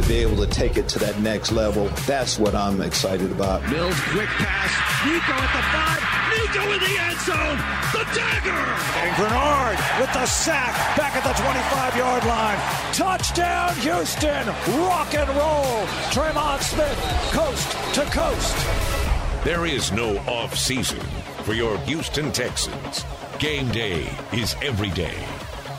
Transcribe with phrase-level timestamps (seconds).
[0.00, 1.88] to be able to take it to that next level.
[2.06, 3.62] That's what I'm excited about.
[3.70, 4.72] Mills, quick pass.
[5.04, 6.02] Nico at the five.
[6.30, 7.58] Nico in the end zone.
[7.92, 8.64] The dagger.
[9.00, 12.58] And Bernard with the sack back at the 25 yard line.
[12.94, 14.46] Touchdown, Houston.
[14.86, 15.86] Rock and roll.
[16.12, 16.98] Tremon Smith,
[17.32, 19.44] coast to coast.
[19.44, 21.00] There is no off season
[21.44, 23.04] for your Houston Texans.
[23.38, 25.16] Game day is every day.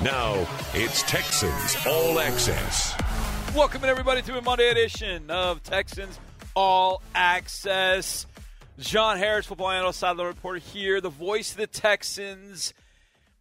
[0.03, 2.95] Now it's Texans All Access.
[3.55, 6.17] Welcome, everybody, to a Monday edition of Texans
[6.55, 8.25] All Access.
[8.79, 11.01] John Harris, football analyst, sideline reporter here.
[11.01, 12.73] The voice of the Texans,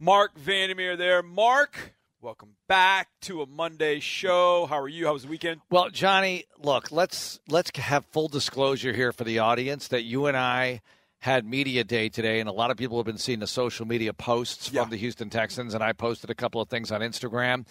[0.00, 1.22] Marc Vandermeer there.
[1.22, 4.66] Mark, welcome back to a Monday show.
[4.66, 5.06] How are you?
[5.06, 5.60] How was the weekend?
[5.70, 10.36] Well, Johnny, look, let's let's have full disclosure here for the audience that you and
[10.36, 10.80] I
[11.20, 14.12] had media day today, and a lot of people have been seeing the social media
[14.12, 14.82] posts Yeah.
[14.82, 17.66] from the Houston Texans, and I posted a couple of things on Instagram.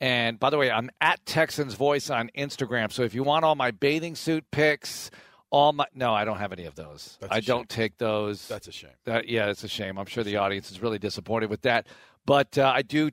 [0.00, 2.92] And by the way, I'm at Texans Voice on Instagram.
[2.92, 5.10] So if you want all my bathing suit pics,
[5.50, 7.16] all my no, I don't have any of those.
[7.30, 8.46] I don't take those.
[8.48, 8.90] That's a shame.
[9.04, 9.98] That, yeah, it's a shame.
[9.98, 11.86] I'm sure the audience is really disappointed with that.
[12.26, 13.10] But uh, I do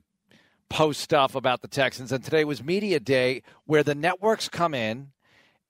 [0.68, 2.12] post stuff about the Texans.
[2.12, 5.12] And today was media day where the networks come in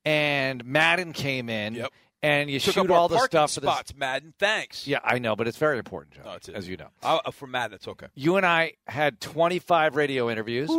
[0.05, 1.91] and Madden came in Yep.
[2.23, 3.71] and you Took shoot all the stuff for this.
[3.71, 4.33] spots, Madden.
[4.39, 4.87] Thanks.
[4.87, 6.89] Yeah, I know, but it's very important, John, No, it's- as you know.
[7.03, 8.07] Uh, for Madden, it's okay.
[8.15, 10.71] You and I had 25 radio interviews.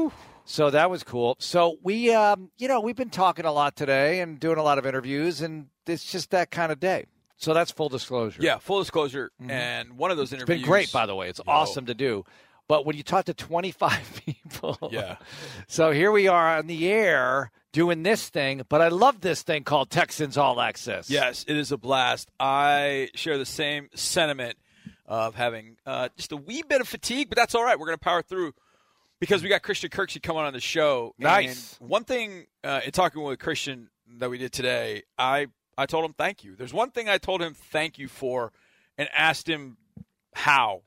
[0.45, 1.35] So that was cool.
[1.39, 4.77] So we, um, you know, we've been talking a lot today and doing a lot
[4.77, 7.05] of interviews, and it's just that kind of day.
[7.37, 8.41] So that's full disclosure.
[8.41, 9.31] Yeah, full disclosure.
[9.47, 10.61] And one of those It's interviews.
[10.61, 11.29] been great, by the way.
[11.29, 12.23] It's awesome to do.
[12.69, 15.17] But when you talk to 25 people, Yeah.
[15.67, 19.63] So here we are on the air doing this thing, but I love this thing
[19.63, 21.09] called Texans All Access.
[21.09, 22.29] Yes, it is a blast.
[22.39, 24.57] I share the same sentiment
[25.05, 27.77] of having uh, just a wee bit of fatigue, but that's all right.
[27.77, 28.53] We're going to power through
[29.23, 31.13] because we got Christian Kirksey coming on the show.
[31.17, 31.77] Nice.
[31.79, 36.03] And one thing uh, in talking with Christian that we did today, I I told
[36.03, 36.55] him thank you.
[36.57, 38.51] There's one thing I told him thank you for,
[38.97, 39.77] and asked him
[40.33, 40.81] how.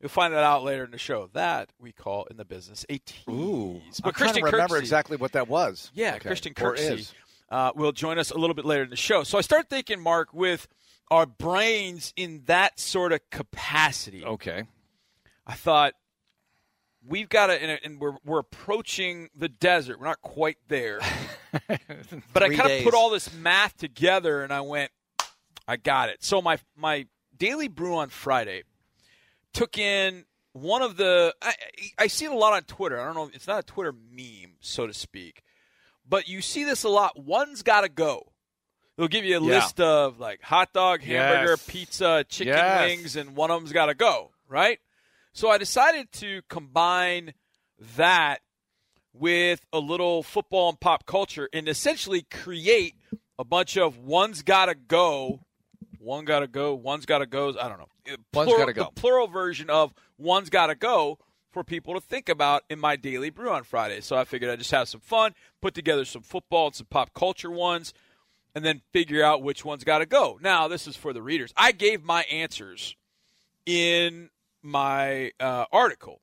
[0.00, 1.28] You'll find that out later in the show.
[1.32, 3.24] That we call in the business a tease.
[3.28, 3.80] Ooh.
[4.02, 5.90] But I'm trying Christian to remember Kirksey- exactly what that was.
[5.92, 6.28] yeah, Okay.
[6.28, 7.12] Christian Kirksey
[7.50, 9.24] uh, will join us a little bit later in the show.
[9.24, 10.68] So I start thinking, Mark, with
[11.10, 14.24] our brains in that sort of capacity.
[14.24, 14.64] Okay.
[15.46, 15.94] I thought
[17.08, 19.98] we've got to, and, and we're we're approaching the desert.
[19.98, 21.00] We're not quite there,
[22.32, 24.90] but I kind of put all this math together, and I went,
[25.66, 26.22] I got it.
[26.22, 28.62] So my my daily brew on Friday
[29.52, 31.54] took in one of the I,
[31.98, 33.00] I see it a lot on Twitter.
[33.00, 33.30] I don't know.
[33.32, 35.42] It's not a Twitter meme, so to speak,
[36.08, 37.18] but you see this a lot.
[37.18, 38.32] One's got to go.
[38.96, 39.54] They'll give you a Yeah.
[39.60, 41.64] list of like hot dog, hamburger, Yes.
[41.66, 42.80] pizza, chicken Yes.
[42.88, 44.32] wings, and one of them's got to go.
[44.48, 44.80] Right.
[45.38, 47.32] So I decided to combine
[47.94, 48.38] that
[49.12, 52.96] with a little football and pop culture and essentially create
[53.38, 55.38] a bunch of one's got to go,
[56.00, 57.56] one got to go, one's got to goes.
[57.56, 57.86] I don't know.
[58.12, 58.84] Uh, one's Plural- gotta go.
[58.92, 61.20] The plural version of one's got to go
[61.52, 64.00] for people to think about in my daily brew on Friday.
[64.00, 67.14] So I figured I'd just have some fun, put together some football and some pop
[67.14, 67.94] culture ones,
[68.56, 70.40] and then figure out which one's got to go.
[70.42, 71.54] Now, this is for the readers.
[71.56, 72.96] I gave my answers
[73.66, 74.30] in
[74.62, 76.20] my uh, article,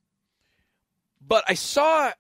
[1.25, 2.12] but I saw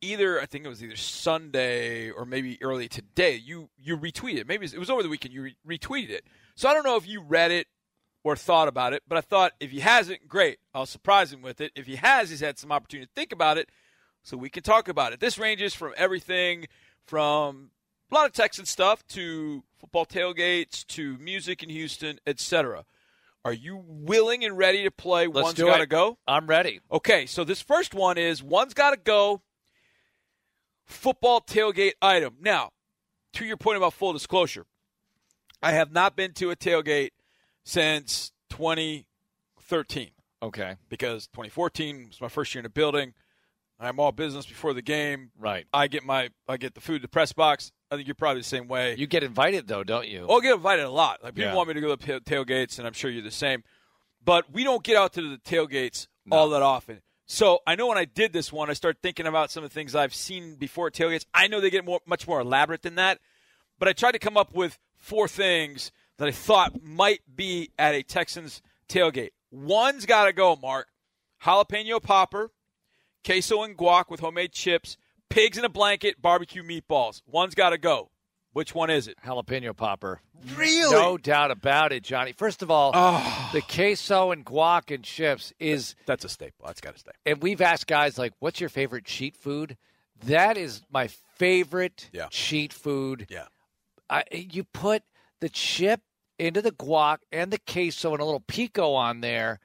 [0.00, 3.36] either I think it was either Sunday or maybe early today.
[3.36, 5.32] You you retweeted maybe it was over the weekend.
[5.32, 6.24] You re- retweeted it.
[6.54, 7.68] So I don't know if you read it
[8.24, 10.58] or thought about it, but I thought if he hasn't, great.
[10.74, 11.72] I'll surprise him with it.
[11.74, 13.70] If he has, he's had some opportunity to think about it,
[14.22, 15.20] so we can talk about it.
[15.20, 16.66] This ranges from everything
[17.06, 17.70] from
[18.10, 22.84] a lot of Texan stuff to football tailgates to music in Houston, etc.
[23.44, 25.26] Are you willing and ready to play?
[25.26, 25.88] Let's One's do got to it.
[25.88, 26.18] go.
[26.28, 26.80] I'm ready.
[26.90, 29.42] Okay, so this first one is one's got to go.
[30.84, 32.36] Football tailgate item.
[32.40, 32.70] Now,
[33.34, 34.66] to your point about full disclosure,
[35.62, 37.10] I have not been to a tailgate
[37.64, 40.10] since 2013
[40.42, 40.76] Okay.
[40.88, 43.14] because 2014 was my first year in the building.
[43.84, 45.30] I'm all business before the game.
[45.38, 45.66] Right.
[45.72, 47.72] I get my I get the food the press box.
[47.90, 48.94] I think you're probably the same way.
[48.96, 50.26] You get invited though, don't you?
[50.28, 51.22] Oh, I get invited a lot.
[51.22, 51.56] Like people Yeah.
[51.56, 53.64] want me to go to ta- tailgates, and I'm sure you're the same.
[54.24, 57.02] But we don't get out to the tailgates all that often.
[57.26, 59.74] So I know when I did this one, I started thinking about some of the
[59.74, 61.24] things I've seen before at tailgates.
[61.34, 63.18] I know they get more, much more elaborate than that,
[63.78, 67.94] but I tried to come up with four things that I thought might be at
[67.94, 69.30] a Texans tailgate.
[69.50, 70.88] One's got to go, Mark.
[71.42, 72.50] Jalapeno popper,
[73.24, 74.96] queso and guac with homemade chips,
[75.28, 77.22] pigs in a blanket, barbecue meatballs.
[77.26, 78.10] One's got to go.
[78.52, 79.16] Which one is it?
[79.24, 80.20] Jalapeno popper.
[80.56, 80.92] Really?
[80.94, 82.32] No doubt about it, Johnny.
[82.32, 83.50] First of all, Oh.
[83.54, 86.66] the queso and guac and chips is That's a staple.
[86.66, 87.12] That's got to stay.
[87.24, 89.78] and we've asked guys like, "What's your favorite cheat food?"
[90.24, 92.28] That is my favorite Yeah.
[92.30, 93.26] cheat food.
[93.30, 93.46] Yeah.
[94.10, 95.02] I, you put
[95.40, 96.02] the chip
[96.38, 99.60] into the guac and the queso and a little pico on there.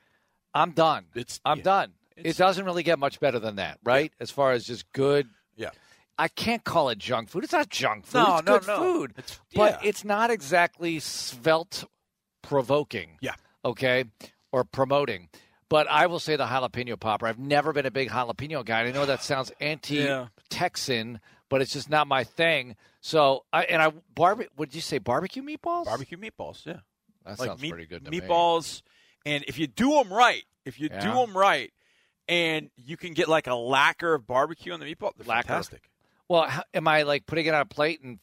[0.53, 1.07] I'm done.
[1.13, 1.63] It's- I'm yeah.
[1.63, 1.93] done.
[2.17, 4.11] It's- it doesn't really get much better than that, right?
[4.19, 5.29] As far as just good.
[5.55, 5.69] Yeah.
[6.17, 7.43] I can't call it junk food.
[7.43, 8.17] It's not junk food.
[8.17, 8.77] No, it's no, good no.
[8.77, 9.11] food.
[9.17, 9.89] It's- but yeah.
[9.89, 11.83] it's not exactly svelte
[12.41, 13.17] provoking.
[13.21, 13.35] Yeah.
[13.63, 14.05] Okay.
[14.51, 15.29] Or promoting.
[15.69, 17.27] But I will say the jalapeno popper.
[17.27, 18.79] I've never been a big jalapeno guy.
[18.81, 21.19] And I know that sounds anti-Texan,
[21.49, 22.75] but it's just not my thing.
[23.01, 24.43] So I and I barbe.
[24.57, 25.85] Would you say barbecue meatballs?
[25.85, 26.77] Barbecue meatballs, yeah.
[27.25, 28.21] That like sounds meat- pretty good to me.
[28.21, 28.81] meatballs,
[29.25, 31.71] and if you do them right, if you do them right,
[32.27, 35.47] and you can get like a lacquer of barbecue on the meatball, they're Lacquer?
[35.47, 35.89] fantastic.
[36.29, 38.19] Well, how, am I like putting it on a plate and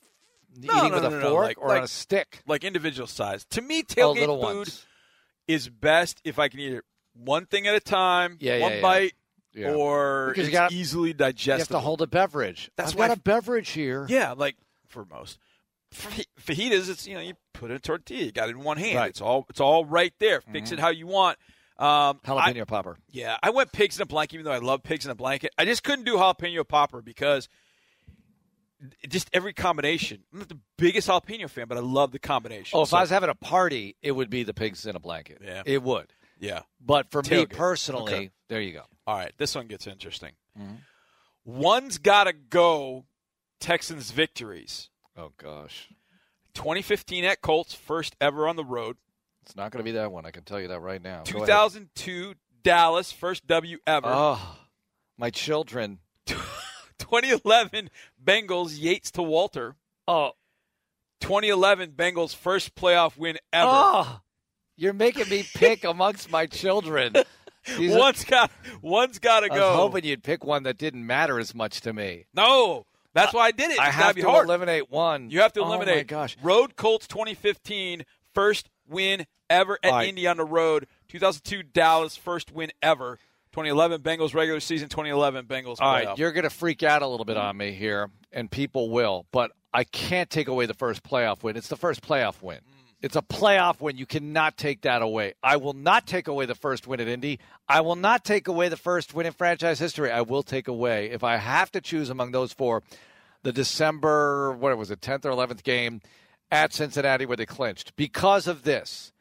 [0.60, 2.42] No, eating no, with no, a no, no, fork like- or like- on a stick?
[2.46, 3.44] Like individual size.
[3.50, 4.86] To me, Oh, tailgate little food ones.
[5.48, 6.84] is best if I can eat it
[7.14, 8.82] one thing at a time, Yeah, one yeah, yeah.
[8.82, 9.12] bite,
[9.54, 9.72] Yeah.
[9.72, 11.80] or Because you it's gotta- easily You have digestible.
[11.80, 12.70] to hold a beverage.
[12.76, 14.06] That's I've why got f- a beverage here.
[14.08, 14.56] Yeah, like
[14.88, 15.38] for most
[15.92, 18.78] Fa- fajitas, it's you know you put in a tortilla, you got it in one
[18.78, 18.96] hand.
[18.96, 19.02] Right.
[19.04, 19.08] Mm-hmm.
[19.10, 20.40] It's all it's all right there.
[20.40, 21.38] Fix it how you want.
[21.76, 22.96] Um, I- Jalapeno popper.
[23.10, 25.52] Yeah, I went pigs in a blanket, even though I love pigs in a blanket.
[25.58, 27.48] I just couldn't do jalapeno popper because
[29.08, 30.22] just every combination.
[30.32, 32.78] I'm not the biggest jalapeno fan, but I love the combination.
[32.78, 35.00] Oh, if So- I was having a party, it would be the pigs in a
[35.00, 35.38] blanket.
[35.42, 35.62] Yeah.
[35.64, 36.12] It would.
[36.38, 36.62] yeah.
[36.80, 38.30] But for me personally, Okay.
[38.48, 38.84] there you go.
[39.06, 40.32] All right, this one gets interesting.
[40.58, 40.74] Mm-hmm.
[41.44, 43.06] One's got to go.
[43.60, 44.90] Texans victories.
[45.16, 45.88] Oh gosh,
[46.54, 48.96] 2015 at Colts, first ever on the road.
[49.46, 50.24] It's not going to be that one.
[50.26, 51.22] I can tell you that right now.
[51.24, 54.06] 2002 Dallas, first W ever.
[54.08, 54.56] Oh,
[55.18, 55.98] my children.
[56.98, 57.90] 2011
[58.22, 59.76] Bengals, Yates to Walter.
[60.08, 60.32] Oh,
[61.20, 63.68] 2011 Bengals, first playoff win ever.
[63.70, 64.20] oh,
[64.76, 67.12] you're making me pick amongst my children.
[67.78, 68.50] These are- One's got
[68.82, 69.54] one's got to go.
[69.54, 72.26] I was hoping you'd pick one that didn't matter as much to me.
[72.34, 73.78] no, that's why I did it.
[73.78, 74.46] I have be to hard.
[74.46, 75.30] eliminate one.
[75.30, 75.76] You have to eliminate.
[75.82, 76.06] Oh, my eliminate.
[76.08, 76.36] gosh.
[76.42, 78.04] Road Colts 2015,
[78.34, 80.08] first win ever at right.
[80.08, 80.86] Indy on the road.
[81.08, 83.18] 2002 Dallas, first win ever.
[83.52, 84.88] 2011 Bengals regular season.
[84.88, 86.06] 2011 Bengals All playoff.
[86.06, 89.26] right, you're going to freak out a little bit on me here, and people will,
[89.30, 91.56] but I can't take away the first playoff win.
[91.56, 92.58] It's the first playoff win.
[92.58, 92.84] Mm.
[93.00, 93.96] It's a playoff win.
[93.98, 95.34] You cannot take that away.
[95.42, 97.38] I will not take away the first win at Indy.
[97.68, 100.10] I will not take away the first win in franchise history.
[100.10, 102.82] I will take away, if I have to choose among those four,
[103.42, 106.00] the December, what was it, 10th or 11th game
[106.50, 107.94] at Cincinnati where they clinched.
[107.96, 109.12] Because of this,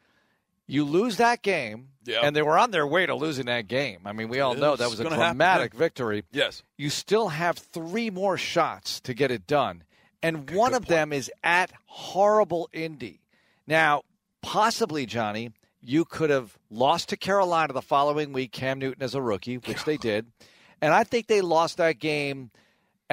[0.68, 2.22] you lose that game, Yeah.
[2.24, 4.00] and they were on their way to losing that game.
[4.06, 6.64] I mean, we all know that was a gonna happen, dramatic victory yes.
[6.78, 9.84] you still have three more shots to get it done.
[10.22, 13.20] And one of them is at horrible Indy.
[13.68, 14.04] Now,
[14.42, 19.22] possibly, Johnny, you could have lost to Carolina the following week, Cam Newton as a
[19.22, 20.28] rookie, which they did.
[20.82, 22.52] And I think they lost that game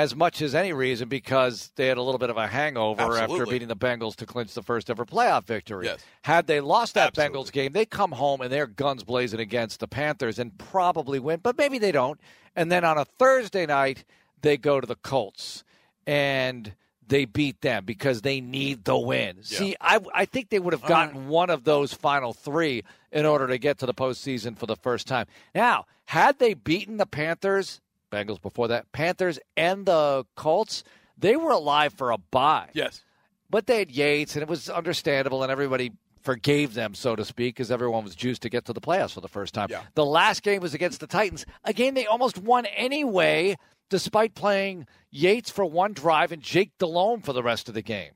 [0.00, 3.44] as much as any reason because they had a little bit of a hangover after
[3.44, 5.84] beating the Bengals to clinch the first ever playoff victory.
[5.84, 6.00] Yes.
[6.22, 7.38] Had they lost that Absolutely.
[7.38, 11.40] Bengals game, they come home and they're guns blazing against the Panthers and probably win,
[11.42, 12.18] but maybe they don't.
[12.56, 14.04] And then on a Thursday night,
[14.40, 15.64] they go to the Colts
[16.06, 16.72] and
[17.06, 19.42] they beat them because they need the win.
[19.42, 23.46] See, I, I think they would have gotten one of those final three in order
[23.48, 25.26] to get to the postseason for the first time.
[25.54, 30.84] Now, had they beaten the Panthers, Bengals before that, Panthers and the Colts,
[31.16, 32.68] they were alive for a bye.
[32.72, 33.02] Yes.
[33.48, 37.56] But they had Yates, and it was understandable, and everybody forgave them, so to speak,
[37.56, 39.68] because everyone was juiced to get to the playoffs for the first time.
[39.70, 39.82] Yeah.
[39.94, 43.56] The last game was against the Titans, a game they almost won anyway,
[43.88, 48.12] despite playing Yates for one drive and Jake Delhomme for the rest of the game.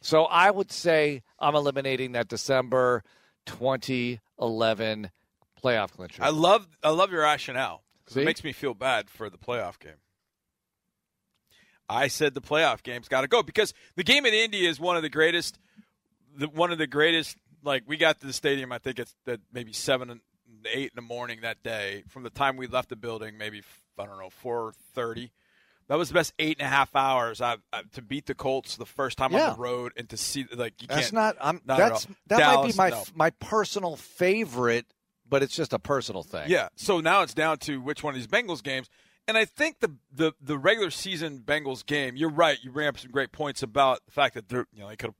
[0.00, 3.04] So I would say I'm eliminating that December
[3.46, 5.10] 2011
[5.62, 6.22] playoff clincher.
[6.22, 7.82] I love I love your rationale.
[8.10, 8.22] See?
[8.22, 9.94] It makes me feel bad for the playoff game.
[11.88, 14.96] I said the playoff game's got to go because the game in Indy is one
[14.96, 15.58] of the greatest.
[16.36, 17.36] The, one of the greatest.
[17.62, 20.20] Like we got to the stadium, I think it's at maybe seven
[20.72, 22.04] eight in the morning that day.
[22.08, 23.62] From the time we left the building, maybe
[23.98, 25.30] I don't know four thirty.
[25.88, 28.76] That was the best eight and a half hours I've, i to beat the Colts
[28.76, 29.48] the first time Yeah.
[29.50, 31.14] on the road and to see like you That's can't.
[31.14, 31.36] not.
[31.40, 32.12] I'm, not at that's all.
[32.28, 33.04] that might be my no.
[33.16, 34.86] my personal favorite,
[35.30, 36.50] but it's just a personal thing.
[36.50, 36.68] Yeah.
[36.76, 38.90] So now it's down to which one of these Bengals games.
[39.28, 42.58] And I think the, the, the regular season Bengals game, you're right.
[42.60, 45.14] You bring up some great points about the fact that they're, you know, they could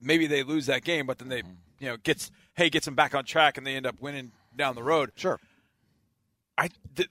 [0.00, 1.52] maybe they lose that game, but then they, mm-hmm.
[1.78, 4.74] you know, gets, hey, gets them back on track and they end up winning down
[4.74, 5.12] the road.
[5.14, 5.38] Sure.
[6.58, 7.10] I, th-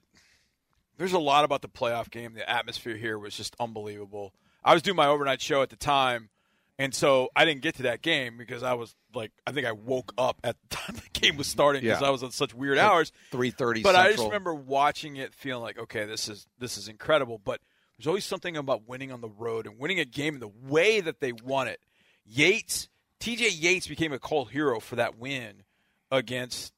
[0.97, 2.33] there's a lot about the playoff game.
[2.33, 4.33] The atmosphere here was just unbelievable.
[4.63, 6.29] I was doing my overnight show at the time,
[6.77, 9.71] And so I didn't get to that game because I was like, I think I
[9.71, 12.07] woke up at the time the game was starting because Yeah.
[12.07, 13.11] I was on such weird hours.
[13.31, 13.81] Three thirty.
[13.81, 17.39] But I just remember watching it, feeling like, okay, this is this is incredible.
[17.43, 17.61] But
[17.97, 20.99] there's always something about winning on the road and winning a game in the way
[20.99, 21.79] that they won it.
[22.25, 22.89] Yates,
[23.21, 23.49] T.J.
[23.51, 25.63] Yates became a cult hero for that win
[26.11, 26.73] against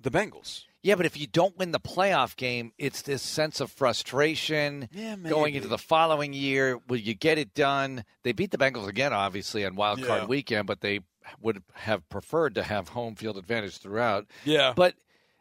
[0.00, 0.64] the Bengals.
[0.82, 5.14] Yeah, but if you don't win the playoff game, it's this sense of frustration Yeah,
[5.16, 6.78] going into the following year.
[6.88, 8.04] Will you get it done?
[8.24, 10.26] They beat the Bengals again, obviously, on Wild Card Yeah.
[10.26, 11.00] Weekend, but they
[11.40, 14.26] would have preferred to have home field advantage throughout.
[14.44, 14.94] Yeah, But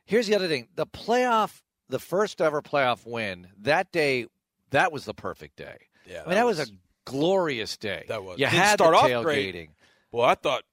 [0.06, 4.28] here's the other thing: the playoff, the first ever playoff win that day,
[4.70, 5.78] that was the perfect day.
[6.08, 6.22] yeah.
[6.24, 6.68] I mean, that was, a
[7.06, 8.06] glorious day.
[8.08, 8.38] That was.
[8.38, 9.24] You Didn't had start the off tailgating.
[9.24, 9.70] great.
[10.12, 10.64] Well, I thought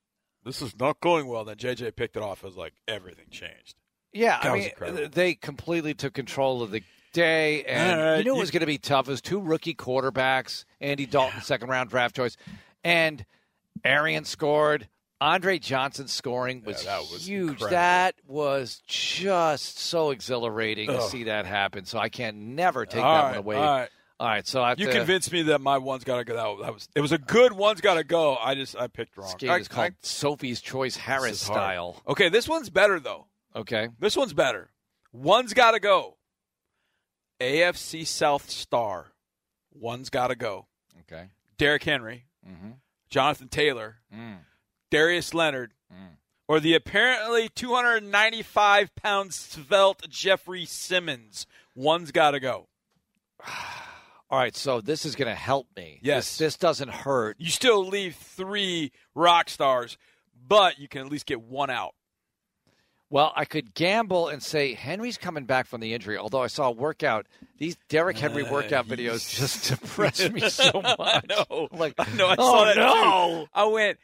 [0.45, 1.45] this is not going well.
[1.47, 3.75] Then JJ picked it off as like everything changed.
[4.13, 8.37] Yeah, That I mean, they completely took control of the day, and right, you knew
[8.37, 9.07] it was going to be tough.
[9.09, 12.37] It was two rookie quarterbacks, Andy Dalton, second round draft choice,
[12.85, 13.25] and
[13.85, 14.89] Arian scored.
[15.21, 17.51] Andre Johnson scoring was, Yeah, that was huge.
[17.51, 17.71] incredible.
[17.77, 21.87] That was just so exhilarating to see that happen.
[21.87, 23.57] So I can never take All that right, one away.
[23.57, 23.89] all right.
[24.21, 26.35] All right, so I You to, convinced me that my one's got to go.
[26.35, 28.37] That, that was it was a good one's got to go.
[28.37, 29.27] I just I picked wrong.
[29.29, 31.59] this game I- is called I- Sophie's Choice Harris this is hard.
[31.59, 32.03] style.
[32.09, 33.27] Okay, this one's better though.
[33.57, 34.71] Okay, This one's better.
[35.13, 36.17] One's got to go.
[37.41, 39.13] AFC South star.
[39.73, 40.67] One's got to go.
[41.03, 41.29] okay.
[41.57, 42.71] Derrick Henry, Mm-hmm.
[43.11, 44.39] Jonathan Taylor, Mm.
[44.91, 46.17] Darius Leonard, Mm.
[46.47, 51.47] or the apparently 295 pound svelte Jeffrey Simmons.
[51.75, 52.69] One's got to go.
[54.31, 56.01] All right, so this is going to help me.
[56.03, 56.37] Yes.
[56.37, 57.37] this, this doesn't hurt.
[57.39, 59.97] You still leave three rock stars,
[60.47, 61.95] but you can at least get one out.
[63.11, 66.19] Well, I could gamble and say Henry's coming back from the injury.
[66.19, 70.97] Although I saw a workout, these Derrick Henry workout videos just depress me so much.
[70.99, 71.69] I know.
[71.73, 72.27] Like, I know.
[72.29, 73.45] I oh, that no.
[73.45, 73.51] too.
[73.55, 73.99] I went,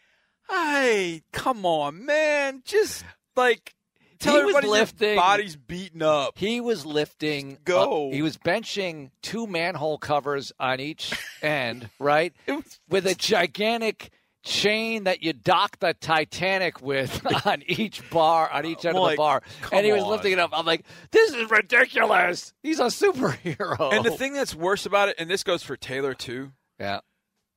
[0.48, 2.62] hey, come on, man.
[2.64, 3.04] Just
[3.36, 3.74] like
[4.20, 5.16] tell He was everybody your lifting.
[5.16, 6.38] body's beaten up.
[6.38, 7.58] He was lifting.
[7.64, 8.08] Go.
[8.08, 12.32] uh, he was benching two manhole covers on each end, right?
[12.46, 14.10] It was With a gigantic
[14.44, 19.02] chain that you dock the Titanic with on each bar, on each end I'm of
[19.02, 19.42] the like, bar.
[19.72, 20.10] And he was on.
[20.10, 20.50] lifting it up.
[20.52, 22.52] I'm like, this is ridiculous.
[22.62, 23.92] He's a superhero.
[23.92, 26.52] And the thing that's worse about it, and this goes for Taylor too.
[26.78, 27.00] yeah.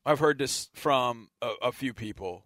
[0.06, 2.46] I've heard this from a, a few people.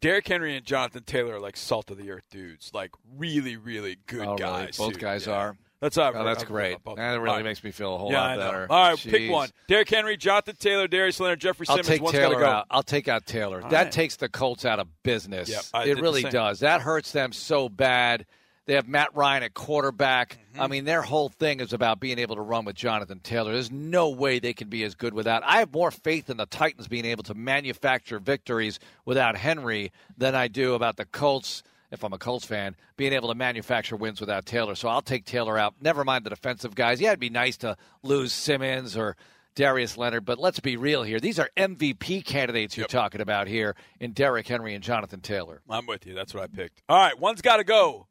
[0.00, 3.98] Derrick Henry and Jonathan Taylor are like salt of the earth dudes, like really, really
[4.06, 4.38] good Oh, really?
[4.38, 4.76] guys.
[4.78, 4.98] Both too.
[5.00, 5.32] guys Yeah.
[5.34, 5.56] are.
[5.82, 6.78] That's how I've Oh, heard- that's great.
[6.84, 7.44] That really All right.
[7.44, 8.66] makes me feel a whole yeah, lot better.
[8.70, 9.50] All right, pick one.
[9.66, 11.88] Derrick Henry, Jonathan Taylor, Darius Leonard, Jeffrey I'll Simmons.
[11.88, 12.50] take One's Taylor gotta go.
[12.50, 12.66] out.
[12.70, 13.60] I'll take out Taylor.
[13.60, 13.92] All that right.
[13.92, 15.48] takes the Colts out of business.
[15.50, 16.60] Yep, it really does.
[16.60, 18.26] That hurts them so bad.
[18.66, 20.38] They have Matt Ryan at quarterback.
[20.52, 20.62] Mm-hmm.
[20.62, 23.52] I mean, their whole thing is about being able to run with Jonathan Taylor.
[23.52, 25.42] There's no way they can be as good without.
[25.44, 30.36] I have more faith in the Titans being able to manufacture victories without Henry than
[30.36, 31.64] I do about the Colts.
[31.92, 34.74] If I'm a Colts fan, being able to manufacture wins without Taylor.
[34.74, 35.74] So I'll take Taylor out.
[35.80, 37.00] Never mind the defensive guys.
[37.00, 39.14] Yeah, it'd be nice to lose Simmons or
[39.54, 41.20] Darius Leonard, but let's be real here.
[41.20, 45.60] These are MVP candidates you're talking about here in Derrick Henry and Jonathan Taylor.
[45.68, 46.14] I'm with you.
[46.14, 46.82] That's what I picked.
[46.88, 48.06] All right, one's got to go.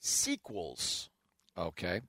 [0.00, 1.08] Sequels.
[1.56, 2.02] Okay.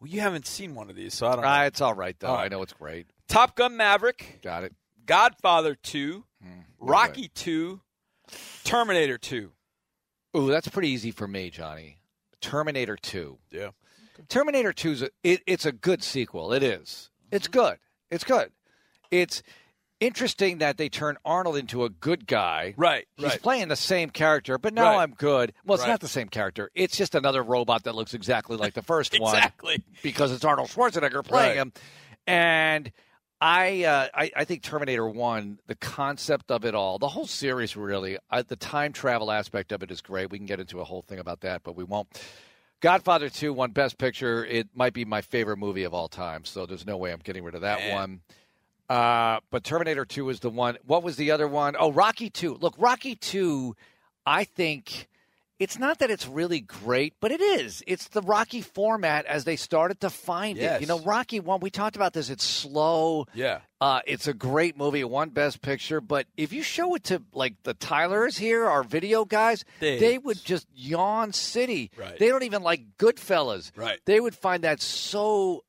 [0.00, 1.48] Well, you haven't seen one of these, so I don't know.
[1.48, 2.26] Ah, it's all right, though.
[2.26, 2.46] All right.
[2.46, 3.06] I know it's great.
[3.28, 4.74] Top Gun Maverick, Got it.
[5.06, 7.80] Godfather 2, no Rocky 2,
[8.64, 9.52] Terminator 2.
[10.36, 11.98] Ooh, that's pretty easy for me, Johnny.
[12.40, 13.38] Terminator 2.
[13.50, 13.70] Yeah.
[14.28, 16.52] Terminator 2 is a, it, it's a good sequel.
[16.52, 17.10] It is.
[17.30, 17.58] It's mm-hmm.
[17.60, 17.78] good.
[18.10, 18.50] It's good.
[19.10, 19.42] It's
[20.00, 22.74] interesting that they turn Arnold into a good guy.
[22.76, 23.42] Right, He's right.
[23.42, 25.02] playing the same character, but now Right.
[25.02, 25.54] I'm good.
[25.64, 25.90] Well, it's Right.
[25.90, 26.70] not the same character.
[26.74, 29.34] It's just another robot that looks exactly like the first one.
[29.34, 29.82] Exactly.
[30.02, 31.56] Because it's Arnold Schwarzenegger playing Right.
[31.56, 31.72] him.
[32.26, 32.92] And
[33.40, 37.76] I, uh, I I think Terminator 1, the concept of it all, the whole series
[37.76, 40.30] really, uh, the time travel aspect of it is great.
[40.30, 42.08] We can get into a whole thing about that, but we won't.
[42.80, 44.44] Godfather 2 won Best Picture.
[44.44, 47.44] It might be my favorite movie of all time, so there's no way I'm getting
[47.44, 47.94] rid of that Man.
[47.94, 48.20] one.
[48.88, 50.76] Uh, but Terminator 2 is the one.
[50.86, 51.74] What was the other one?
[51.78, 52.58] Oh, Rocky 2.
[52.60, 53.74] Look, Rocky 2,
[54.24, 55.08] I think
[55.58, 57.82] it's not that it's really great, but it is.
[57.86, 60.80] It's the Rocky format as they started to find it.
[60.82, 62.28] You know, Rocky 1, we talked about this.
[62.28, 63.26] It's slow.
[63.32, 63.60] Yeah.
[63.80, 65.00] Uh, it's a great movie.
[65.00, 66.00] It won Best Picture.
[66.02, 70.18] But if you show it to, like, the Tylers here, our video guys, They- they
[70.18, 71.90] would just yawn city.
[71.96, 72.18] Right.
[72.18, 73.72] They don't even like Goodfellas.
[73.76, 73.98] Right.
[74.04, 75.64] They would find that so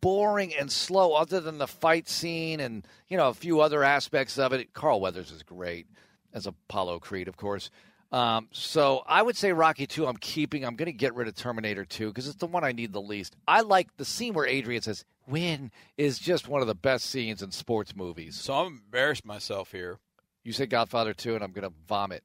[0.00, 4.38] boring and slow other than the fight scene and you know a few other aspects
[4.38, 5.86] of it carl weathers is great
[6.34, 7.70] as apollo creed of course
[8.12, 11.34] um, so i would say rocky 2 i'm keeping i'm going to get rid of
[11.34, 14.46] terminator 2 because it's the one i need the least i like the scene where
[14.46, 18.66] adrian says win is just one of the best scenes in sports movies So I'm
[18.84, 19.98] embarrassed myself here.
[20.42, 22.22] You said Godfather 2, and I'm going to vomit.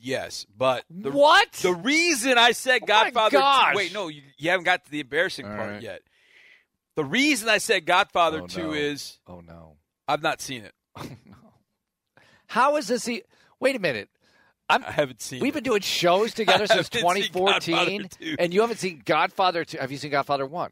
[0.00, 1.52] Yes, but the, What?
[1.52, 3.38] The reason I said Oh Godfather.
[3.38, 3.76] gosh.
[3.76, 5.82] wait, no, you, you haven't got to the embarrassing All part right.
[5.82, 6.02] yet.
[6.96, 8.72] The reason I said Godfather Oh, Two no.
[8.72, 9.76] is Oh, no.
[10.08, 10.74] I've not seen it.
[12.46, 13.08] How is this?
[13.08, 13.22] E-
[13.60, 14.08] Wait a minute.
[14.72, 15.40] I'm, I haven't seen.
[15.40, 15.62] we've it.
[15.62, 19.78] been doing shows together since 2014, and you haven't seen Godfather 2.
[19.78, 20.70] Have you seen Godfather 1?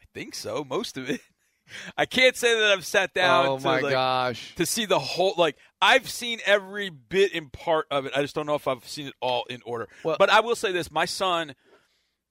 [0.00, 0.64] I think so.
[0.68, 1.20] Most of it.
[1.96, 3.46] I can't say that I've sat down.
[3.46, 4.54] oh, to, my like, gosh.
[4.56, 8.12] To see the whole, like I've seen every bit and part of it.
[8.16, 9.88] I just don't know if I've seen it all in order.
[10.02, 11.54] Well- but I will say this: my son,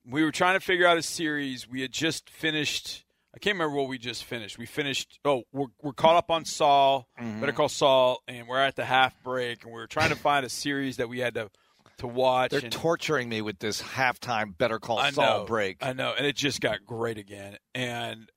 [0.05, 1.67] we were trying to figure out a series.
[1.67, 3.03] We had just finished.
[3.37, 4.57] I can't remember what we just finished.
[4.57, 5.19] We finished.
[5.23, 7.07] Oh, we're we're caught up on Saul.
[7.21, 7.39] Mm-hmm.
[7.39, 10.43] Better Call Saul, and we're at the half break, and we are trying to find
[10.43, 11.51] a series that we had to
[11.99, 12.49] to watch.
[12.49, 15.77] They're and, torturing me with this halftime Better Call I Saul know, break.
[15.85, 17.57] I know, and it just got great again.
[17.75, 18.27] And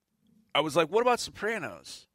[0.55, 2.07] I was like, "What about Sopranos?"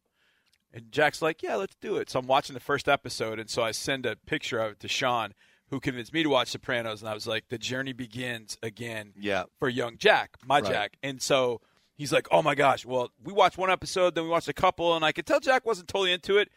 [0.72, 3.64] And Jack's like, "Yeah, let's do it." So I'm watching the first episode, and so
[3.64, 5.34] I send a picture of it to Sean,
[5.72, 9.46] who convinced me to watch Sopranos, and I was like, "The journey begins again." Yeah.
[9.58, 10.72] For young Jack, my Right.
[10.72, 11.62] Jack, and so
[11.96, 14.96] he's like, "Oh my gosh!" Well, we watched one episode, then we watched a couple,
[14.96, 16.50] and I could tell Jack wasn't totally into it.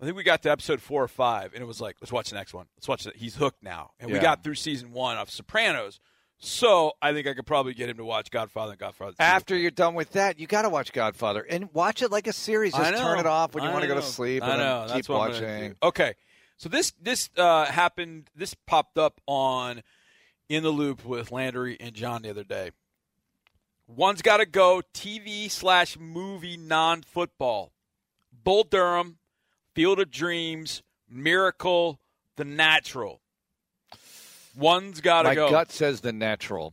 [0.00, 2.30] I think we got to episode four or five, and it was like, let's watch
[2.30, 2.66] the next one.
[2.76, 3.16] Let's watch it.
[3.16, 6.00] He's hooked now, and we got through season one of Sopranos.
[6.38, 9.12] So I think I could probably get him to watch Godfather and Godfather.
[9.12, 9.16] 2.
[9.20, 12.32] After you're done with that, you got to watch Godfather and watch it like a
[12.32, 12.74] series.
[12.74, 14.80] Just turn it off when you want to go to sleep I know.
[14.80, 15.70] That's keep what I'm watching.
[15.70, 15.76] do.
[15.82, 16.14] Okay,
[16.56, 18.30] so this this uh, happened.
[18.36, 19.82] This popped up on
[20.48, 22.72] in the loop with Landry and John the other day.
[23.86, 24.82] One's got to go.
[24.94, 27.72] TV slash movie non football.
[28.44, 29.18] Bull Durham,
[29.74, 31.98] Field of Dreams, Miracle,
[32.36, 33.20] The Natural.
[34.56, 35.46] One's got to go.
[35.46, 36.72] My gut says the natural.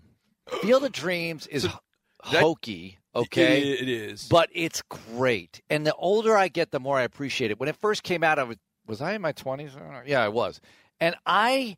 [0.61, 1.79] Field of Dreams is that-
[2.23, 4.27] hokey, okay, It- it is.
[4.27, 5.61] but it's great.
[5.69, 7.59] And the older I get, the more I appreciate it.
[7.59, 9.71] When it first came out, I was was I in my twenties?
[10.05, 10.59] Yeah, I was,
[10.99, 11.77] and I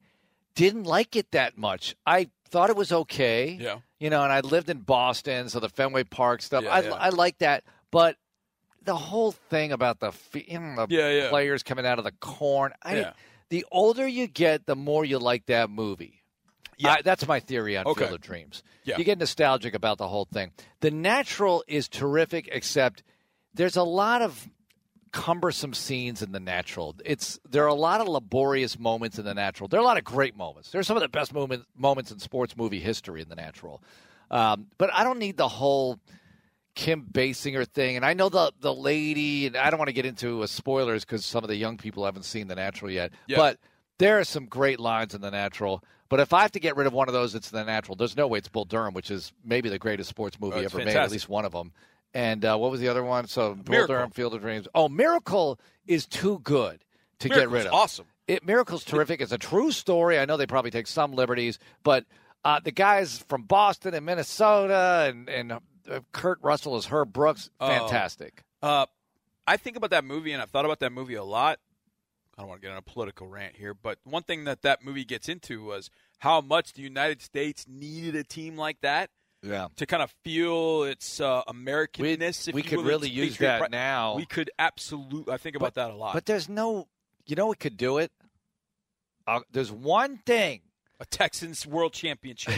[0.55, 1.95] didn't like it that much.
[2.05, 3.57] I thought it was okay.
[3.59, 3.79] Yeah.
[3.99, 6.93] you know, and I lived in Boston, so the Fenway Park stuff, Yeah, I, yeah.
[6.93, 8.15] I like that, but.
[8.85, 11.29] The whole thing about the, you know, the Yeah, yeah.
[11.29, 12.73] players coming out of the corn.
[12.83, 13.13] I, Yeah.
[13.47, 16.21] The older you get, the more you like that movie.
[16.77, 16.95] Yeah.
[16.97, 18.01] I- that's my theory on Okay.
[18.01, 18.61] Field of Dreams.
[18.83, 18.97] Yeah.
[18.97, 20.51] You get nostalgic about the whole thing.
[20.81, 23.03] The Natural is terrific, except
[23.53, 24.49] there's a lot of
[25.13, 26.95] cumbersome scenes in the Natural.
[27.05, 29.69] It's there are a lot of laborious moments in the Natural.
[29.69, 30.71] There are a lot of great moments.
[30.71, 33.81] There are some of the best moment, moments in sports movie history in the Natural.
[34.29, 35.99] Um, but I don't need the whole
[36.75, 37.95] Kim Basinger thing.
[37.95, 41.05] And I know the the lady, and I don't want to get into uh, spoilers
[41.05, 43.11] because some of the young people haven't seen the Natural yet.
[43.27, 43.37] Yeah.
[43.37, 43.59] But
[43.99, 45.83] there are some great lines in the Natural.
[46.09, 47.95] But if I have to get rid of one of those, it's the Natural.
[47.95, 50.77] There's no way it's Bull Durham, which is maybe the greatest sports movie Oh, ever
[50.79, 51.71] made, at least one of them.
[52.13, 53.27] And uh, what was the other one?
[53.27, 54.67] So Bull Durham, Field of Dreams.
[54.75, 56.83] Oh, Miracle is too good
[57.19, 57.73] to get rid of.
[57.73, 58.05] awesome.
[58.27, 59.19] It, Miracle's terrific.
[59.19, 60.17] It's a true story.
[60.19, 62.05] I know they probably take some liberties, but
[62.45, 65.59] uh, the guys from Boston and Minnesota and, and uh,
[66.13, 67.67] Kurt Russell as Herb Brooks, Oh.
[67.67, 68.43] fantastic.
[68.61, 68.85] Uh,
[69.45, 71.59] I think about that movie, and I've thought about that movie a lot.
[72.37, 74.83] I don't want to get on a political rant here, but one thing that that
[74.85, 79.09] movie gets into was how much the United States needed a team like that
[79.43, 79.67] Yeah.
[79.75, 82.47] to kind of feel its uh, Americanness.
[82.47, 83.71] if we you could will, really use that pride.
[83.71, 84.15] now.
[84.15, 85.33] We could absolutely.
[85.33, 86.13] I think about that a lot.
[86.13, 86.87] But there's no,
[87.25, 88.11] you know, we could do it.
[89.27, 90.61] Uh, there's one thing.
[90.99, 92.53] a Texans World Championship.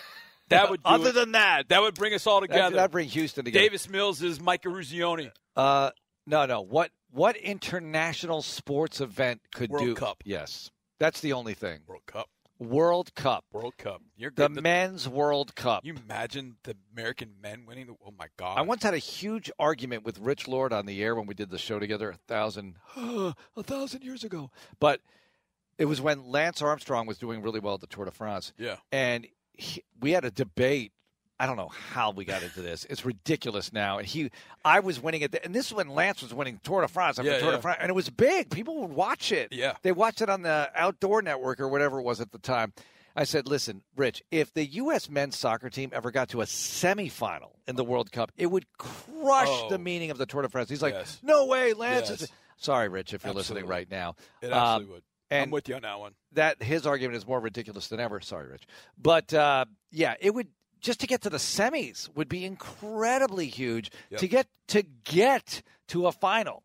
[0.48, 1.14] that would do Other it.
[1.14, 2.76] than that, that would bring us all together.
[2.76, 3.62] that'd bring Houston together.
[3.64, 5.30] Davis Mills is Mike Eruzione.
[5.56, 5.90] Uh,
[6.26, 6.60] no, no.
[6.62, 9.94] What what international sports event could do World do?
[9.94, 10.22] Cup.
[10.24, 11.80] Yes, that's the only thing.
[11.86, 12.28] World Cup.
[12.60, 14.02] World Cup, World Cup.
[14.16, 14.54] You're the good.
[14.54, 15.84] The- men's World Cup.
[15.84, 17.86] you imagine the American men winning?
[17.86, 18.58] The, oh my God!
[18.58, 21.50] I once had a huge argument with Rich Lord on the air when we did
[21.50, 24.50] the show together a thousand a thousand years ago.
[24.78, 25.00] But
[25.78, 28.52] it was when Lance Armstrong was doing really well at the Tour de France.
[28.58, 28.76] Yeah.
[28.92, 30.92] And he, we had a debate.
[31.40, 32.86] I don't know how we got into this.
[32.90, 33.96] It's ridiculous now.
[33.98, 34.30] And he,
[34.64, 37.30] I was winning it, and this is when Lance was winning Tour de France after
[37.30, 37.56] Yeah, Tour yeah.
[37.56, 38.50] de France, and it was big.
[38.50, 39.48] People would watch it.
[39.52, 39.72] Yeah.
[39.82, 42.74] they watched it on the Outdoor Network or whatever it was at the time.
[43.16, 45.08] I said, "Listen, Rich, if the U.S.
[45.10, 49.48] men's soccer team ever got to a semifinal in the World Cup, it would crush
[49.48, 49.68] Oh.
[49.70, 51.18] the meaning of the Tour de France." He's like, Yes.
[51.22, 52.26] "No way, Lance!" Yes.
[52.56, 54.14] Sorry, Rich, if you're listening right now.
[54.42, 55.02] It Um, absolutely would.
[55.32, 56.12] I'm with you on that one.
[56.32, 58.20] that his argument is more ridiculous than ever.
[58.20, 58.64] Sorry, Rich,
[58.98, 60.48] but uh, yeah, it would
[60.80, 63.90] just to get to the semis would be incredibly huge.
[64.10, 64.20] Yep.
[64.20, 66.62] To get to get to a final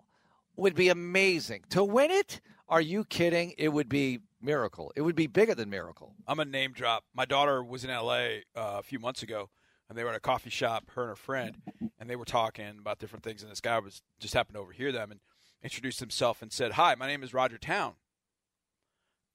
[0.55, 1.63] would be amazing.
[1.71, 3.53] To win it, are you kidding?
[3.57, 4.91] It would be miracle.
[4.95, 6.13] It would be bigger than miracle.
[6.27, 7.03] I'm a name drop.
[7.13, 8.43] My daughter was in L.A.
[8.55, 9.49] Uh, a few months ago,
[9.89, 11.57] and they were at a coffee shop, her and her friend,
[11.99, 13.41] and they were talking about different things.
[13.41, 15.19] And this guy was just happened to overhear them, and
[15.63, 17.95] introduced himself and said, "Hi, my name is Roger Towne."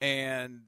[0.01, 0.62] And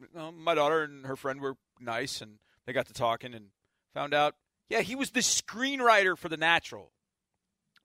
[0.00, 3.46] you know, my daughter and her friend were nice, and they got to talking and
[3.92, 4.34] found out,
[4.68, 6.90] yeah, he was the screenwriter for The Natural.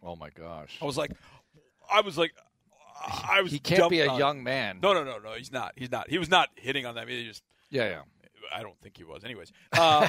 [0.02, 0.78] Oh my gosh.
[0.82, 1.12] I was like,
[1.92, 2.34] I was like,
[3.02, 3.52] I was.
[3.52, 4.20] He can't be a dumbfounded.
[4.20, 4.80] young man.
[4.82, 5.32] No, no, no, no.
[5.34, 5.74] He's not.
[5.76, 6.10] He's not.
[6.10, 7.08] He was not hitting on them.
[7.08, 7.44] He just.
[7.70, 8.02] Yeah, yeah.
[8.54, 9.24] I don't think he was.
[9.24, 10.08] Anyways, uh,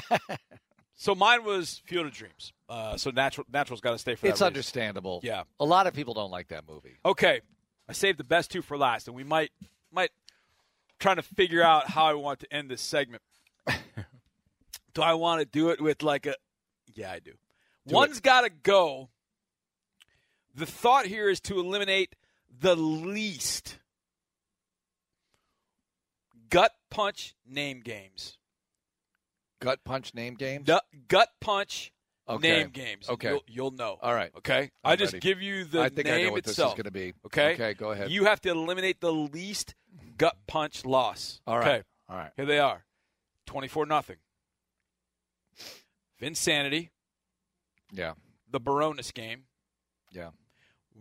[0.95, 2.53] so mine was Field of Dreams.
[2.67, 4.31] Uh, so natural, natural's got to stay for that.
[4.31, 5.19] It's understandable.
[5.23, 5.43] Yeah.
[5.59, 6.97] A lot of people don't like that movie.
[7.05, 7.41] Okay,
[7.87, 9.51] I saved the best two for last, and we might
[9.91, 10.11] might
[10.99, 13.21] trying to figure out how I want to end this segment.
[14.93, 16.35] do I want to do it with like a?
[16.93, 17.33] Yeah, I do.
[17.85, 19.09] One's got to go.
[20.53, 22.15] The thought here is to eliminate
[22.59, 23.77] the least
[26.49, 28.37] gut punch name games.
[29.61, 30.65] Gut punch name games?
[30.65, 31.91] Du- gut punch
[32.29, 32.49] Okay.
[32.59, 33.09] name games.
[33.09, 33.29] Okay.
[33.29, 33.97] You'll, you'll know.
[34.01, 34.31] All right.
[34.37, 34.71] Okay.
[34.83, 35.27] I just ready.
[35.27, 36.75] give you the I think name I know what itself.
[36.75, 37.13] this is going to be.
[37.25, 37.53] Okay.
[37.53, 38.09] Okay, go ahead.
[38.11, 39.75] You have to eliminate the least
[40.17, 41.41] gut punch loss.
[41.47, 41.67] All right.
[41.67, 41.83] Okay.
[42.09, 42.31] All right.
[42.35, 42.85] Here they are.
[43.47, 44.17] 24 nothing.
[46.21, 46.89] Vinsanity,
[47.91, 48.13] Yeah.
[48.49, 49.45] the Bironas game,
[50.11, 50.29] Yeah.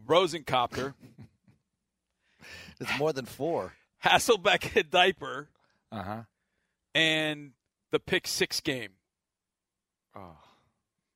[0.06, 0.94] Rosencopter,
[2.80, 3.74] It's more than four.
[4.04, 5.48] Hasselbeck a diaper,
[5.92, 6.22] Uh huh.
[6.94, 7.52] and
[7.90, 8.92] the pick six game.
[10.16, 10.36] Oh.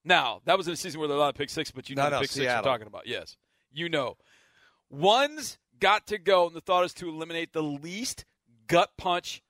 [0.04, 1.88] Now, that was in a season where there were a lot of pick six, but
[1.88, 2.58] you know No, the no, pick six Seattle.
[2.58, 3.06] I'm talking about.
[3.06, 3.36] Yes.
[3.72, 4.18] You know.
[4.90, 8.26] One's got to go, and the thought is to eliminate the least
[8.66, 9.42] gut punch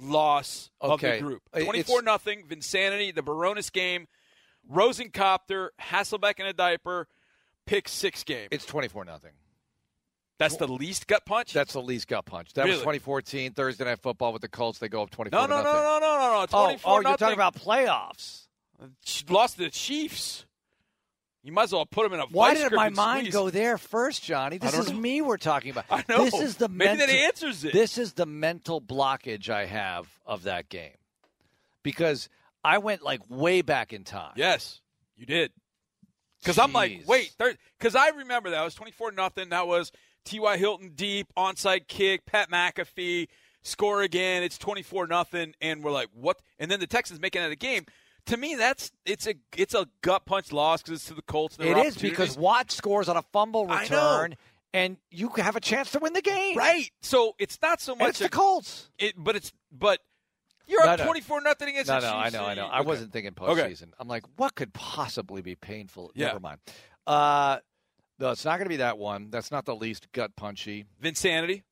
[0.00, 1.42] loss of the group.
[1.52, 4.06] 24 nothing, Vinsanity, the Bironas game,
[4.70, 7.08] Rosencopter, Hasselbeck in a diaper,
[7.66, 8.48] pick six game.
[8.50, 9.32] It's 24 nothing.
[10.38, 11.52] That's the least gut punch?
[11.52, 12.52] That's the least gut punch.
[12.54, 14.78] That was 2014 Thursday Night Football with the Colts.
[14.78, 16.46] They go up 24 no, no, no, no, no, no, no.
[16.52, 17.16] Oh, 24 oh, you're nothing.
[17.16, 18.46] talking about playoffs.
[19.30, 20.44] lost to the Chiefs.
[21.46, 23.32] You might as well put them in a Why did my mind squeeze.
[23.32, 24.58] go there first, Johnny?
[24.58, 24.98] This is know.
[24.98, 25.84] me we're talking about.
[25.88, 26.24] I know.
[26.24, 27.72] This is the Maybe mental, that answers it.
[27.72, 30.96] This is the mental blockage I have of that game
[31.84, 32.28] because
[32.64, 34.32] I went like way back in time.
[34.34, 34.80] Yes,
[35.16, 35.52] you did.
[36.40, 37.32] Because I'm like, wait,
[37.78, 39.50] because I remember that it was 24 nothing.
[39.50, 39.92] That was
[40.24, 40.56] T.Y.
[40.56, 43.28] Hilton deep onside kick, Pat McAfee
[43.62, 44.42] score again.
[44.42, 46.38] It's 24 nothing, and we're like, what?
[46.58, 47.86] And then the Texans making it a game.
[48.26, 51.56] To me, that's it's a it's a gut punch loss because it's to the Colts.
[51.58, 52.36] and It because.
[52.36, 54.36] Watt scores on a fumble return,
[54.74, 56.56] and you have a chance to win the game.
[56.56, 56.90] right.
[57.02, 58.90] So it's not so And much it's the Colts.
[58.98, 60.00] it, but it's but
[60.66, 62.66] you're No, up 24 nothing against No, the no, I know, I know.
[62.66, 63.62] I wasn't thinking Okay.
[63.72, 63.92] postseason.
[64.00, 66.10] I'm like, what could possibly be painful?
[66.16, 66.26] Yeah.
[66.28, 66.58] Never mind.
[67.06, 67.58] Uh,
[68.18, 69.30] no, it's not going to be that one.
[69.30, 70.84] That's not the least gut punchy.
[71.00, 71.62] Vinsanity,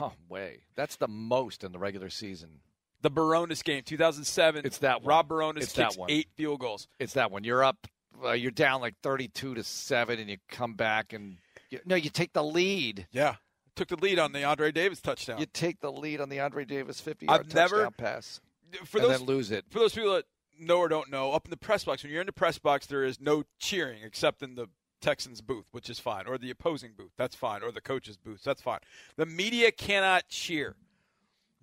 [0.00, 0.60] No way.
[0.76, 2.60] That's the most in the regular season.
[3.02, 4.66] The Bironas game, 2007.
[4.66, 5.08] It's that one.
[5.08, 6.10] Rob Bironas It's that kicks one.
[6.10, 6.86] eight field goals.
[6.98, 7.44] It's that one.
[7.44, 7.86] You're up.
[8.22, 11.38] Uh, you're down like 32 to seven, and you come back and
[11.70, 13.06] you, no, you take the lead.
[13.12, 13.36] Yeah.
[13.76, 15.38] Took the lead on the Andre Davis touchdown.
[15.40, 18.40] You take the lead on the Andre Davis 50 I've yard never- touchdown pass,
[18.84, 19.64] for and those then lose it.
[19.70, 20.24] for those people that
[20.58, 22.86] know or don't know, up in the press box, when you're in the press box,
[22.86, 24.66] there is no cheering except in the
[25.00, 28.42] Texans booth, which is fine, or the opposing booth, that's fine, or the coach's booth,
[28.44, 28.80] that's fine.
[29.16, 30.76] The media cannot cheer.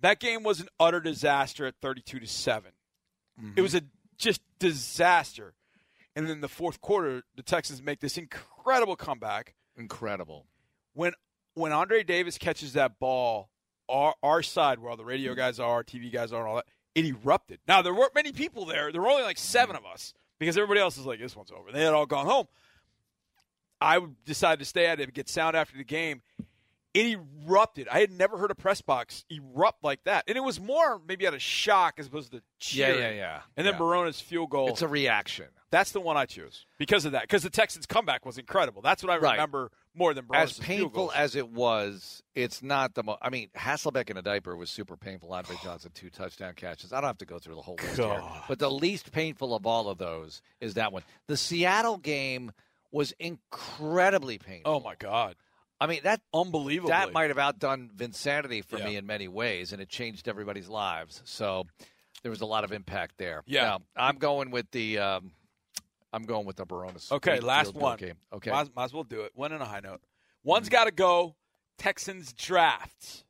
[0.00, 2.72] That game was an utter disaster at 32 to 7.
[3.56, 3.86] It was mm-hmm.
[3.86, 5.54] a just disaster.
[6.16, 9.54] And then the fourth quarter, the Texans make this incredible comeback.
[9.76, 10.46] Incredible.
[10.94, 11.12] when
[11.54, 13.50] when Andre Davis catches that ball,
[13.88, 15.38] our our side where all the radio mm-hmm.
[15.38, 17.60] guys are, TV guys are, and all that, it erupted.
[17.68, 18.90] Now there weren't many people there.
[18.90, 19.86] There were only like seven mm-hmm.
[19.86, 22.48] of us because everybody else was like, "This one's over." They had all gone home.
[23.80, 26.22] I decided to stay at it and get sound after the game.
[26.94, 27.86] It erupted.
[27.88, 31.26] I had never heard a press box erupt like that, and it was more maybe
[31.26, 32.98] out of shock as opposed to cheering.
[33.00, 33.14] yeah, yeah.
[33.16, 33.40] yeah.
[33.56, 33.80] And then Yeah.
[33.80, 34.68] Bironas field goal.
[34.70, 35.46] It's a reaction.
[35.70, 37.22] that's the one I choose because of that.
[37.22, 38.80] Because the Texans' comeback was incredible.
[38.80, 39.32] That's what I Right.
[39.32, 43.18] remember more than as Bironas field painful as it was, it's not the most.
[43.20, 45.30] I mean, Hasselbeck in a diaper was super painful.
[45.32, 46.92] Andre Johnson two touchdown catches.
[46.94, 49.66] I don't have to go through the whole list here, but the least painful of
[49.66, 51.02] all of those is that one.
[51.26, 52.50] The Seattle game
[52.90, 54.72] was incredibly painful.
[54.72, 55.34] Oh my God,
[55.80, 56.90] I mean that unbelievable!
[56.90, 58.84] that might have outdone Vinsanity for Yeah.
[58.86, 61.22] me in many ways, and it changed everybody's lives.
[61.24, 61.66] So
[62.22, 63.42] there was a lot of impact there.
[63.46, 63.62] Yeah.
[63.62, 64.98] Now, I'm going with the.
[64.98, 65.32] Um,
[66.12, 67.12] I'm going with the Bironas.
[67.12, 67.98] Okay, last one.
[67.98, 68.16] game.
[68.32, 69.32] Okay, Might, might as well do it.
[69.34, 70.00] One on a high note.
[70.42, 71.36] One's got to go.
[71.76, 73.24] Texans drafts.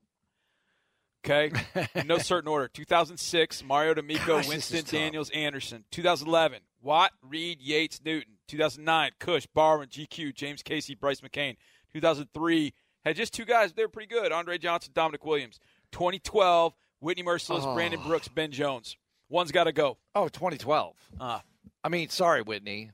[1.26, 1.50] Okay,
[1.94, 2.68] in no certain order.
[2.68, 4.84] 2006, Mario DeMeco, Gosh, Winston.
[4.86, 5.84] Daniels, Anderson.
[5.90, 8.34] 2011, Watt, Reed, Yates, Newton.
[8.46, 11.56] 2009, Cush, Barwin, GQ, James Casey, Brice McCain.
[11.94, 12.72] 2003
[13.04, 13.72] had just two guys.
[13.72, 14.32] They were pretty good.
[14.32, 15.58] Andre Johnson, Domanick Williams.
[15.92, 17.74] 2012, Whitney Mercilus, Oh.
[17.74, 18.96] Brandon Brooks, Ben Jones.
[19.28, 19.98] One's got to go.
[20.14, 20.94] oh, 2012.
[21.20, 21.42] Ah,
[21.84, 22.90] I mean, sorry, Whitney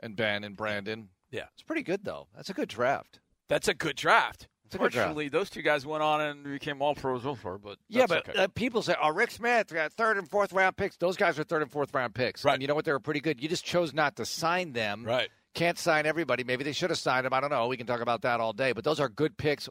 [0.00, 1.08] and Ben and Brandon.
[1.30, 1.46] Yeah.
[1.54, 2.28] It's pretty good, though.
[2.36, 3.20] That's a good draft.
[3.48, 4.46] That's a good draft.
[4.70, 5.32] draft.
[5.32, 8.38] Those two guys went on and became all pros over, but Yeah, but okay.
[8.44, 11.44] uh, people say, "Oh, Rick Smith got third and fourth round picks." Those guys are
[11.44, 12.54] third and fourth round picks, Right.
[12.54, 12.86] And you know what?
[12.86, 13.42] They were pretty good.
[13.42, 15.04] You just chose not to sign them.
[15.04, 15.28] right.
[15.54, 16.44] Can't sign everybody.
[16.44, 17.32] Maybe they should have signed them.
[17.34, 17.68] I don't know.
[17.68, 18.72] We can talk about that all day.
[18.72, 19.68] But those are good picks.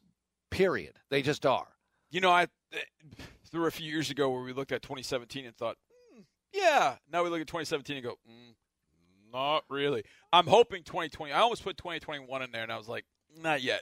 [0.52, 0.94] Period.
[1.10, 1.68] They just are.
[2.12, 2.48] You know, I
[3.52, 5.78] there were a few years ago where we looked at 2017 and thought,
[6.14, 6.22] "Hmm,
[6.54, 6.98] yeah.
[7.12, 8.54] Now we look at 2017 and go, mm,
[9.32, 10.04] not really.
[10.34, 11.32] I'm hoping 2020.
[11.34, 13.06] I almost put 2021 in there, and I was like,
[13.42, 13.82] not yet.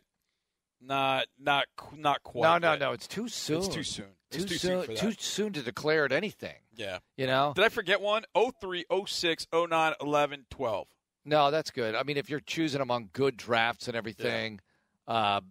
[0.82, 1.66] Not not
[1.98, 2.44] not quite.
[2.44, 2.80] no, no, yet.
[2.80, 2.92] no.
[2.94, 3.58] It's too soon.
[3.58, 4.06] It's too soon.
[4.32, 4.86] It's Too, too soon.
[4.86, 6.56] soon too soon to declare it anything.
[6.76, 7.00] Yeah.
[7.18, 7.52] You know.
[7.56, 8.24] Did I forget one?
[8.62, 10.88] 03, 06, 09, 11, 12.
[11.26, 11.96] No, that's good.
[11.96, 14.60] I mean, if you're choosing among good drafts and everything,
[15.08, 15.42] uh,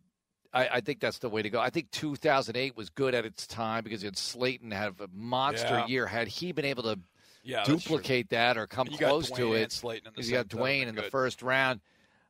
[0.52, 1.60] I, I think that's the way to go.
[1.60, 5.86] I think 2008 was good at its time because it Slaton have a monster Yeah.
[5.86, 6.06] year.
[6.06, 6.98] Had he been able to
[7.44, 10.48] Yeah, duplicate that or come you close to it, Slaton you got same- that would've
[10.48, 11.80] Duane in the first round.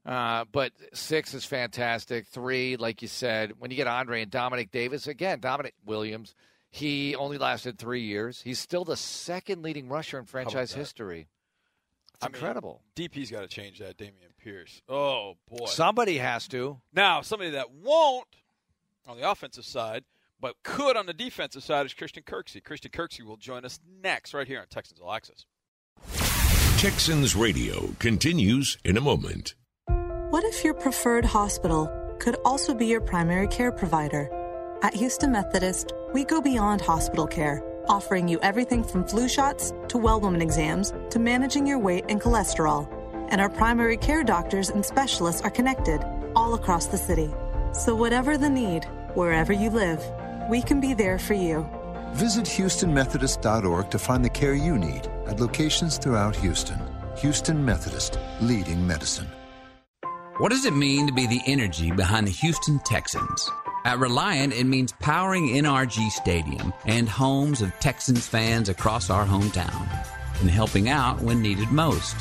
[0.04, 2.26] Uh, but six is fantastic.
[2.26, 6.34] Three, like you said, when you get Andre and Domanick Davis again, Domanick Williams,
[6.70, 8.40] he only lasted three years.
[8.42, 11.28] He's still the second leading rusher in franchise history.
[12.18, 12.82] It's I mean, incredible.
[12.96, 14.82] DP's got to change that, Dameon Pierce.
[14.88, 15.66] Oh boy.
[15.66, 16.80] Somebody has to.
[16.92, 18.26] Now, somebody that won't
[19.06, 20.02] on the offensive side,
[20.40, 22.62] but could on the defensive side is Christian Kirksey.
[22.62, 25.46] Christian Kirksey will join us next right here on Texans All Access.
[26.78, 29.54] Texans Radio continues in a moment.
[30.30, 34.28] What if your preferred hospital could also be your primary care provider?
[34.82, 39.98] At Houston Methodist, we go beyond hospital care, offering you everything from flu shots to
[39.98, 42.88] well woman exams to managing your weight and cholesterol.
[43.30, 47.30] And our primary care doctors and specialists are connected all across the city.
[47.72, 50.02] So, whatever the need, wherever you live,
[50.48, 51.68] we can be there for you.
[52.12, 56.80] Visit HoustonMethodist.org to find the care you need at locations throughout Houston.
[57.18, 59.28] Houston Methodist, leading medicine.
[60.38, 63.50] What does it mean to be the energy behind the Houston Texans?
[63.88, 69.88] At Reliant, it means powering NRG Stadium and homes of Texans fans across our hometown
[70.42, 72.14] and helping out when needed most.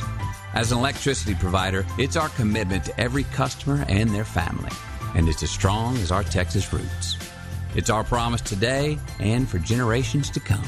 [0.54, 4.72] As an electricity provider, it's our commitment to every customer and their family,
[5.14, 7.18] and it's as strong as our Texas roots.
[7.76, 10.64] It's our promise today and for generations to come.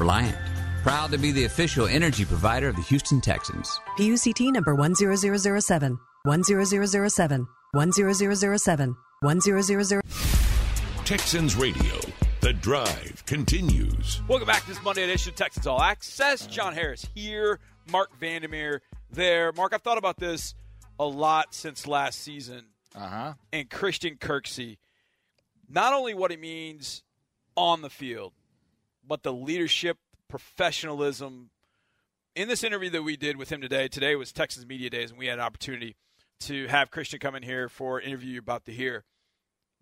[0.00, 0.36] Reliant,
[0.82, 3.70] proud to be the official energy provider of the Houston Texans.
[3.96, 10.23] PUCT number 10007, 10007, 10007, 10007.
[11.04, 12.00] Texans Radio.
[12.40, 14.22] The drive continues.
[14.26, 16.46] Welcome back to this Monday edition of Texans All Access.
[16.46, 17.60] John Harris here,
[17.92, 19.52] Marc Vandermeer there.
[19.52, 20.54] Mark, I've thought about this
[20.98, 22.68] a lot since last season.
[22.94, 23.32] Uh huh.
[23.52, 24.78] and Christian Kirksey,
[25.68, 27.02] not only what he means
[27.54, 28.32] on the field,
[29.06, 31.50] but the leadership, professionalism.
[32.34, 35.18] In this interview that we did with him today, today was Texas Media Days, and
[35.18, 35.96] we had an opportunity
[36.40, 39.04] to have Christian come in here for an interview you're about to hear.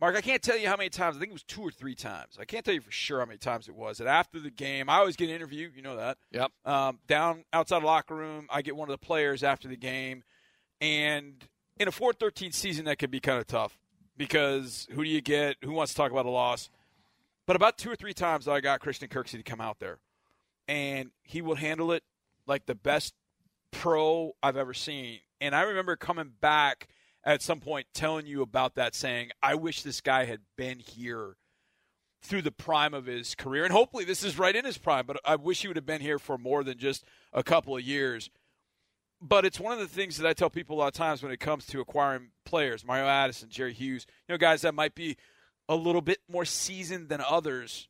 [0.02, 1.14] Mark, I can't tell you how many times.
[1.14, 2.36] I think it was two or three times.
[2.36, 4.00] I can't tell you for sure how many times it was.
[4.00, 5.70] And after the game, I always get an interview.
[5.72, 6.18] You know that.
[6.32, 6.50] Yep.
[6.64, 10.24] Um, down outside the locker room, I get one of the players after the game,
[10.80, 11.34] and
[11.78, 13.78] in a 4-13 season, that could be kind of tough
[14.16, 15.54] because who do you get?
[15.62, 16.68] Who wants to talk about a loss?
[17.46, 19.98] But about two or three times, I got Christian Kirksey to come out there,
[20.66, 22.02] and he will handle it
[22.48, 23.14] like the best
[23.70, 25.20] pro I've ever seen.
[25.40, 26.88] And I remember coming back
[27.24, 31.37] at some point telling you about that, saying, "I wish this guy had been here."
[32.24, 35.20] Through the prime of his career, and hopefully this is right in his prime, but
[35.24, 38.30] I wish he would have been here for more than just a couple of years
[39.22, 41.30] but it's one of the things that I tell people a lot of times when
[41.30, 45.16] it comes to acquiring players, Mario Addison, Jerry Hughes, you know, guys that might be
[45.68, 47.88] a little bit more seasoned than others.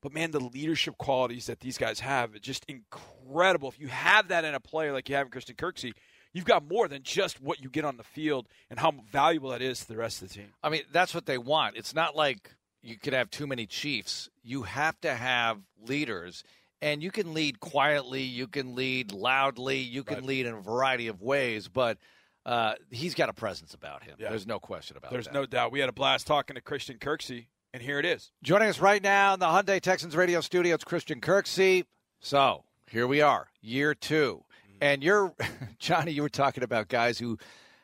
[0.00, 3.68] But man, the leadership qualities that these guys have are just incredible.
[3.68, 5.92] If you have that in a player like you have in Christian Kirksey,
[6.32, 9.62] you've got more than just what you get on the field and how valuable that
[9.62, 10.48] is to the rest of the team.
[10.62, 11.76] I mean, that's what they want.
[11.76, 12.50] It's not like
[12.82, 14.28] you could have too many chiefs.
[14.42, 16.42] You have to have leaders,
[16.80, 20.24] and you can lead quietly, you can lead loudly, you can Right.
[20.24, 21.98] lead in a variety of ways, but
[22.44, 24.16] uh, he's got a presence about him.
[24.18, 24.30] Yeah.
[24.30, 25.14] There's no question about that.
[25.14, 25.34] There's that.
[25.34, 25.70] no doubt.
[25.70, 28.32] We had a blast talking to Christian Kirksey, and here it is.
[28.42, 31.84] Joining us right now in the Hyundai Texans radio studio, it's Christian Kirksey.
[32.18, 34.42] So here we are, year two.
[34.82, 35.32] And you're,
[35.78, 37.38] Johnny, you were talking about guys who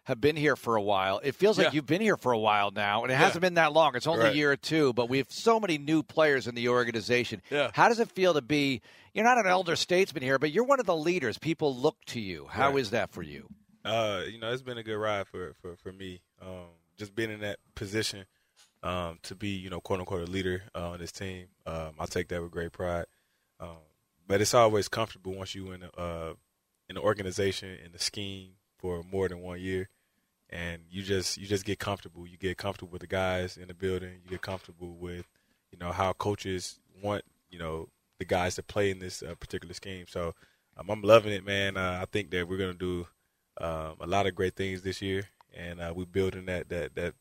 [0.05, 1.21] have been here for a while.
[1.23, 3.21] It feels like you've been here for a while now, and it Yeah.
[3.21, 3.95] hasn't been that long.
[3.95, 4.33] It's only Right.
[4.33, 7.41] a year or two, but we have so many new players in the organization.
[7.51, 7.71] Yeah.
[7.75, 8.81] How does it feel to be,
[9.15, 11.39] you're not an elder statesman here, but you're one of the leaders.
[11.39, 12.47] People look to you.
[12.51, 12.93] How is Right.
[13.01, 13.49] that for you?
[13.85, 16.21] Uh, you know, it's been a good ride for for for me.
[16.43, 18.27] Um, just being in that position,
[18.83, 21.47] um, to be you know quote unquote a leader uh, on this team.
[21.65, 23.07] Um, I take that with great pride.
[23.61, 23.77] Um,
[24.27, 26.35] but it's always comfortable once you in a, uh
[26.89, 29.89] in the organization in the scheme for more than one year.
[30.51, 32.27] and you just you just get comfortable.
[32.27, 34.21] You get comfortable with the guys in the building.
[34.25, 35.27] You get comfortable with
[35.71, 39.75] you know how coaches want you know the guys to play in this uh, particular
[39.75, 40.07] scheme.
[40.09, 40.35] So
[40.77, 41.77] um, I'm loving it, man.
[41.77, 43.07] Uh, I think that we're gonna do
[43.61, 45.25] um, a lot of great things this year,
[45.55, 47.15] and uh, we're building that that that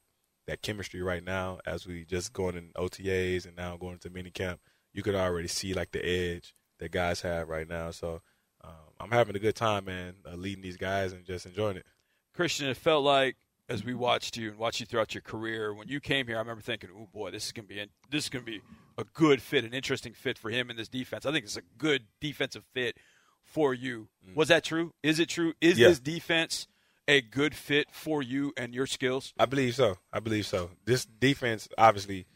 [0.48, 4.32] that chemistry right now as we just going in OTAs and now going into mini
[4.32, 4.62] camp.
[4.94, 7.92] You could already see like the edge that guys have right now.
[7.92, 8.22] So
[8.68, 11.86] um, I'm having a good time, man, uh, leading these guys and just enjoying it.
[12.34, 13.36] Christian, it felt like
[13.70, 16.40] as we watched you and watched you throughout your career, when you came here, I
[16.40, 18.62] remember thinking, "Oh boy, this is gonna be this is gonna be
[18.98, 21.64] a good fit, an interesting fit for him in this defense." I think it's a
[21.78, 22.98] good defensive fit
[23.44, 24.10] for you.
[24.28, 24.36] Mm.
[24.36, 24.94] Was that true?
[25.04, 25.54] Is it true?
[25.62, 25.90] Is yeah.
[25.90, 26.68] this defense
[27.08, 29.34] a good fit for you and your skills?
[29.40, 29.98] I believe so.
[30.12, 30.72] I believe so.
[30.86, 32.28] This defense, obviously,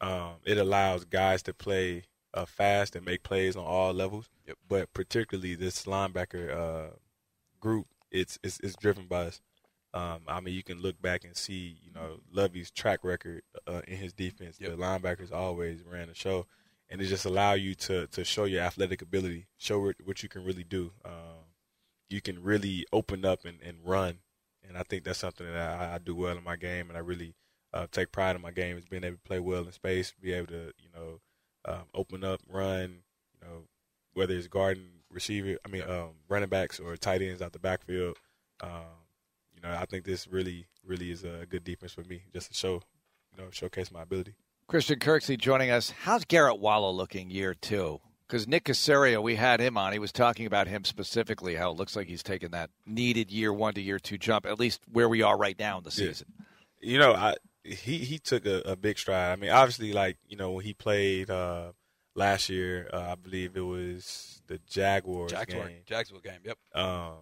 [0.00, 4.28] um, it allows guys to play uh, fast and make plays on all levels.
[4.46, 4.56] Yep.
[4.68, 6.90] But particularly this linebacker uh,
[7.60, 9.40] group, it's, it's, it's driven by us.
[9.94, 13.80] Um, I mean, you can look back and see, you know, Lovie's track record uh,
[13.88, 14.58] in his defense.
[14.60, 14.70] Yep.
[14.70, 16.46] The linebackers always ran the show,
[16.90, 20.44] and it just allow you to to show your athletic ability, show what you can
[20.44, 20.92] really do.
[21.06, 21.46] Um,
[22.10, 24.18] you can really open up and, and run,
[24.66, 27.00] and I think that's something that I, I do well in my game, and I
[27.00, 27.34] really
[27.72, 30.32] uh, take pride in my game is being able to play well in space, be
[30.32, 31.20] able to, you know,
[31.68, 33.02] um, open up, run,
[33.34, 33.62] you know,
[34.14, 38.16] whether it's guarding receiver, I mean, um, running backs or tight ends out the backfield.
[38.60, 39.04] Um,
[39.54, 42.54] you know, I think this really, really is a good defense for me, just to
[42.54, 42.82] show,
[43.32, 44.34] you know, showcase my ability.
[44.66, 45.90] Christian Kirksey joining us.
[46.02, 48.00] How's Garrett Wallow looking year two?
[48.26, 49.94] Because Nick Caserio, we had him on.
[49.94, 53.52] He was talking about him specifically, how it looks like he's taken that needed year
[53.52, 56.26] one to year two jump, at least where we are right now in the season.
[56.38, 56.44] Yeah.
[56.90, 59.32] You know, I he he took a, a, big stride.
[59.32, 61.72] I mean, obviously, like you know, when he played uh,
[62.14, 65.82] last year, uh, I believe it was the Jaguars Jaguar, game.
[65.86, 66.40] Jacksonville game.
[66.44, 66.58] Yep.
[66.74, 67.14] Um,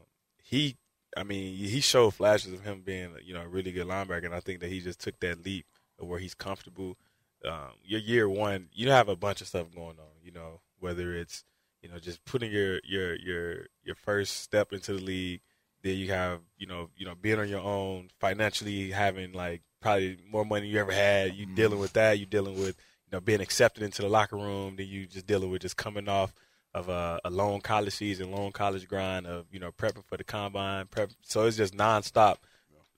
[0.42, 0.76] he,
[1.16, 4.34] I mean, he showed flashes of him being you know a really good linebacker, and
[4.34, 5.66] I think that he just took that leap
[5.98, 6.96] where he's comfortable.
[7.44, 10.22] Um, your year one, you have a bunch of stuff going on.
[10.22, 11.44] You know, whether it's
[11.82, 15.40] you know just putting your your your your first step into the league
[15.86, 20.18] then you have you know you know being on your own financially having like probably
[20.28, 21.34] more money you ever had.
[21.34, 21.54] You mm-hmm.
[21.54, 22.18] dealing with that.
[22.18, 24.74] You dealing with you know being accepted into the locker room.
[24.76, 26.34] Then you just dealing with just coming off
[26.74, 30.24] of a, a long college season long college grind of you know prepping for the
[30.24, 32.36] combine prep so it's just nonstop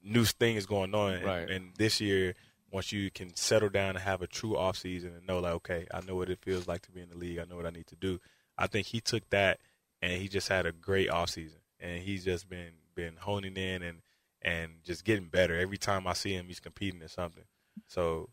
[0.02, 1.22] new things going on.
[1.22, 1.42] Right.
[1.42, 2.34] and, and this year
[2.72, 5.86] once you can settle down and have a true off season and know like okay
[5.92, 7.38] I know what it feels like to be in the league.
[7.38, 8.18] I know what I need to do.
[8.56, 9.60] I think he took that
[10.00, 11.60] and he just had a great off season.
[11.80, 13.98] And he's just been been honing in and
[14.42, 15.58] and just getting better.
[15.58, 17.44] Every time I see him, he's competing in something.
[17.86, 18.30] So,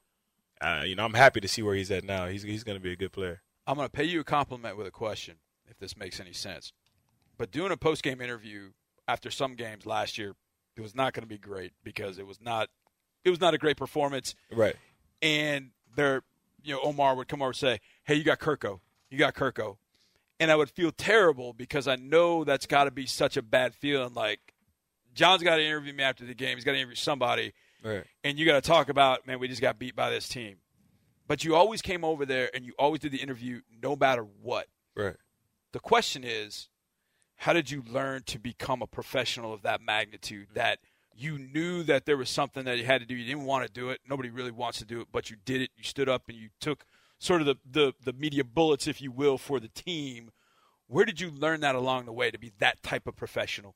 [0.62, 2.28] uh, you know, I'm happy to see where he's at now.
[2.28, 3.42] He's he's going to be a good player.
[3.68, 5.36] I'm going to pay you a compliment with a question,
[5.68, 6.72] if this makes any sense.
[7.38, 8.72] But doing a post game interview
[9.08, 10.36] after some games last year,
[10.76, 12.70] it was not going to be great because it was not
[13.24, 14.36] it was not a great performance.
[14.52, 14.76] Right.
[15.22, 16.24] And there,
[16.64, 19.78] you know, Omar would come over and say, "Hey, you got Kirko, you got Kirko,"
[20.40, 23.74] and I would feel terrible because I know that's got to be such a bad
[23.74, 24.14] feeling.
[24.14, 24.54] Like
[25.16, 26.58] John's got to interview me after the game.
[26.58, 28.04] He's got to interview somebody, right.
[28.24, 30.58] and you got to talk about, man, we just got beat by this team.
[31.28, 34.68] But you always came over there and you always did the interview, no matter what.
[34.96, 35.16] Right.
[35.72, 36.70] The question is,
[37.38, 40.50] how did you learn to become a professional of that magnitude?
[40.54, 40.80] That
[41.16, 43.16] you knew that there was something that you had to do.
[43.16, 44.02] You didn't want to do it.
[44.08, 45.72] Nobody really wants to do it, but you did it.
[45.76, 46.86] You stood up and you took
[47.18, 50.32] sort of the, the, the media bullets, if you will, for the team.
[50.88, 53.76] Where did you learn that along the way to be that type of professional?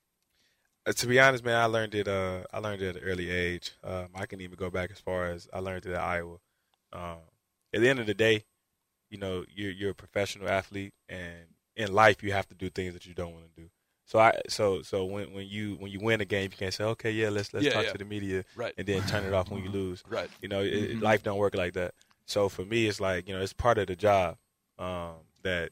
[0.90, 2.08] Uh, to be honest, man, I learned it.
[2.08, 3.74] Uh, I learned it at an early age.
[3.84, 6.38] Um, I can even go back as far as I learned it at Iowa.
[6.92, 7.18] Um,
[7.74, 8.46] at the end of the day,
[9.10, 12.94] you know, you're you're a professional athlete, and in life, you have to do things
[12.94, 13.70] that you don't want to do.
[14.06, 16.84] So I, so so when when you when you win a game, you can't say,
[16.86, 17.92] okay, yeah, let's let's yeah, talk yeah.
[17.92, 18.74] to the media, right.
[18.76, 20.04] and then turn it off when you lose.
[20.10, 20.30] Right.
[20.42, 21.02] You know, mm-hmm.
[21.02, 21.94] life don't work like that.
[22.26, 24.38] So for me, it's like you know, it's part of the job
[24.80, 25.70] um, that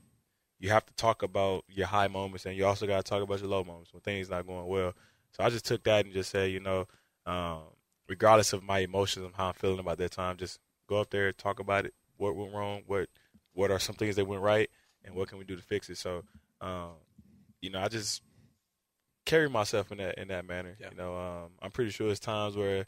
[0.60, 3.40] you have to talk about your high moments, and you also got to talk about
[3.40, 4.94] your low moments when things not going well.
[5.32, 6.88] So I just took that and just said, you know,
[7.26, 7.60] um,
[8.08, 11.32] regardless of my emotions and how I'm feeling about that time, just go up there,
[11.32, 13.10] talk about it, what went wrong, what
[13.54, 14.70] what are some things that went right,
[15.04, 15.98] and what can we do to fix it.
[15.98, 16.24] So,
[16.62, 16.92] um,
[17.62, 18.22] you know, I just
[19.26, 20.76] carry myself in that in that manner.
[20.80, 20.90] Yeah.
[20.92, 22.88] You know, um, I'm pretty sure there's times where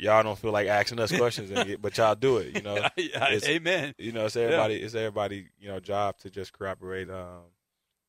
[0.00, 2.56] y'all don't feel like asking us questions, get, but y'all do it.
[2.56, 3.94] You know, it's, amen.
[3.98, 4.74] You know, it's everybody.
[4.74, 4.84] Yeah.
[4.84, 5.48] It's everybody.
[5.58, 7.42] You know, job to just cooperate um,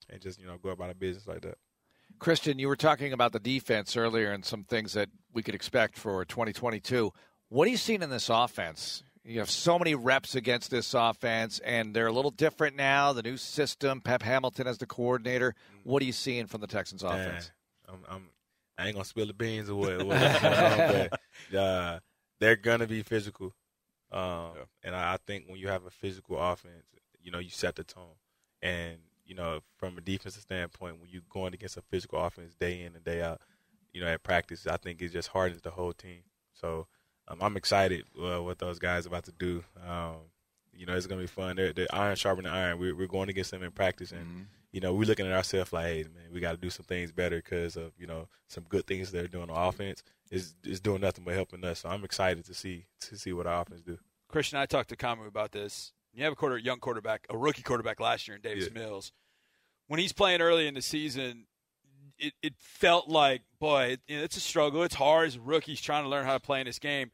[0.09, 1.57] and just you know go about a business like that.
[2.19, 5.97] Christian, you were talking about the defense earlier and some things that we could expect
[5.97, 7.11] for 2022.
[7.49, 9.03] What are you seeing in this offense?
[9.23, 13.13] You have so many reps against this offense, and they're a little different now.
[13.13, 15.53] The new system, Pep Hamilton as the coordinator.
[15.83, 17.51] What are you seeing from the Texans offense?
[17.87, 18.29] I'm, I'm,
[18.81, 21.09] I ain't gonna spill the beans or what, what's going on,
[21.51, 21.99] but uh,
[22.39, 23.53] they're gonna be physical.
[24.11, 24.21] Um,
[24.55, 24.63] yeah.
[24.83, 26.85] And I, I think when you have a physical offense,
[27.21, 28.15] you know, you set the tone.
[28.61, 32.81] And you know, from a defensive standpoint, when you're going against a physical offense day
[32.81, 33.41] in and day out,
[33.93, 36.23] you know, at practice, I think it just hardens the whole team.
[36.53, 36.87] So
[37.27, 39.63] um, I'm excited uh, what those guys are about to do.
[39.87, 40.15] Um,
[40.73, 41.55] you know, it's gonna be fun.
[41.55, 42.79] They're, they're iron sharpening iron.
[42.79, 44.41] We're, we're going against them in practice, and mm-hmm.
[44.71, 47.11] You know, we're looking at ourselves like, hey, man, we got to do some things
[47.11, 51.01] better because of you know some good things they're doing on offense is is doing
[51.01, 51.79] nothing but helping us.
[51.79, 53.97] So I'm excited to see to see what our offense do.
[54.29, 55.91] Christian, I talked to Kamu about this.
[56.13, 58.79] You have a quarter, young quarterback, a rookie quarterback last year in Davis yeah.
[58.79, 59.11] Mills.
[59.87, 61.45] When he's playing early in the season,
[62.17, 64.83] it, it felt like, boy, it, you know, it's a struggle.
[64.83, 65.71] It's hard as a rookie.
[65.71, 67.11] He's trying to learn how to play in this game.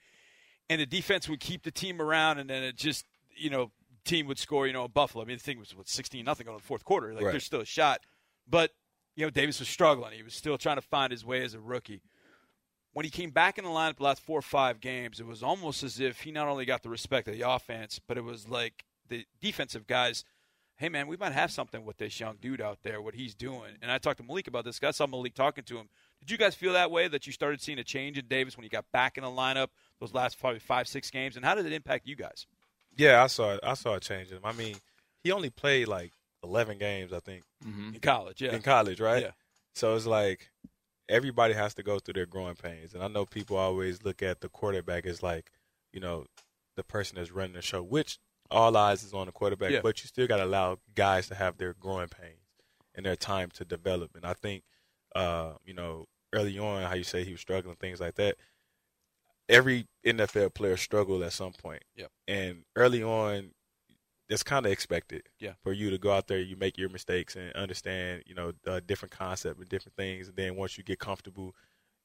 [0.70, 3.06] And the defense would keep the team around, and then it just,
[3.36, 3.72] you know,
[4.08, 5.24] team would score, you know, a Buffalo.
[5.24, 7.14] I mean, the thing was, what, 16 nothing on the fourth quarter.
[7.14, 7.32] Like, right.
[7.32, 8.02] there's still a shot.
[8.50, 8.72] But,
[9.16, 10.14] you know, Davis was struggling.
[10.14, 12.02] He was still trying to find his way as a rookie
[12.98, 15.44] when he came back in the lineup the last four or five games, it was
[15.44, 18.50] almost as if he not only got the respect of the offense, but it was
[18.50, 20.24] like the defensive guys.
[20.78, 23.00] Hey man, we might have something with this young dude out there.
[23.00, 24.80] What he's doing, and I talked to Malik about this.
[24.82, 25.90] I saw Malik talking to him.
[26.22, 28.64] Did you guys feel that way that you started seeing a change in Davis when
[28.64, 29.68] he got back in the lineup
[30.00, 32.48] those last probably five six games, and how did it impact you guys?
[32.98, 33.60] Yeah, I saw it.
[33.64, 34.42] I saw it change him.
[34.44, 34.76] I mean,
[35.24, 36.12] he only played like
[36.44, 37.96] eleven games, I think, mm-hmm.
[37.96, 38.42] in college.
[38.42, 39.24] Yeah, in college, right?
[39.24, 39.32] Yeah.
[39.76, 40.50] So it's like
[41.10, 42.94] everybody has to go through their growing pains.
[42.94, 45.52] And I know people always look at the quarterback as like,
[45.94, 46.26] you know,
[46.76, 48.20] the person that's running the show, which
[48.52, 49.80] all eyes is on the quarterback, yeah.
[49.82, 52.42] but you still got to allow guys to have their growing pains
[52.96, 54.16] and their time to develop.
[54.16, 54.64] And I think,
[55.16, 58.36] uh, you know, early on, how you say he was struggling, things like that.
[59.50, 61.84] Every NFL player struggled at some point.
[61.96, 62.12] Yep.
[62.28, 63.52] And early on,
[64.30, 65.24] that's kind of expected.
[65.40, 65.54] Yeah.
[65.64, 68.82] For you to go out there, you make your mistakes and understand, you know, a
[68.82, 71.56] different concept and different things, and then once you get comfortable,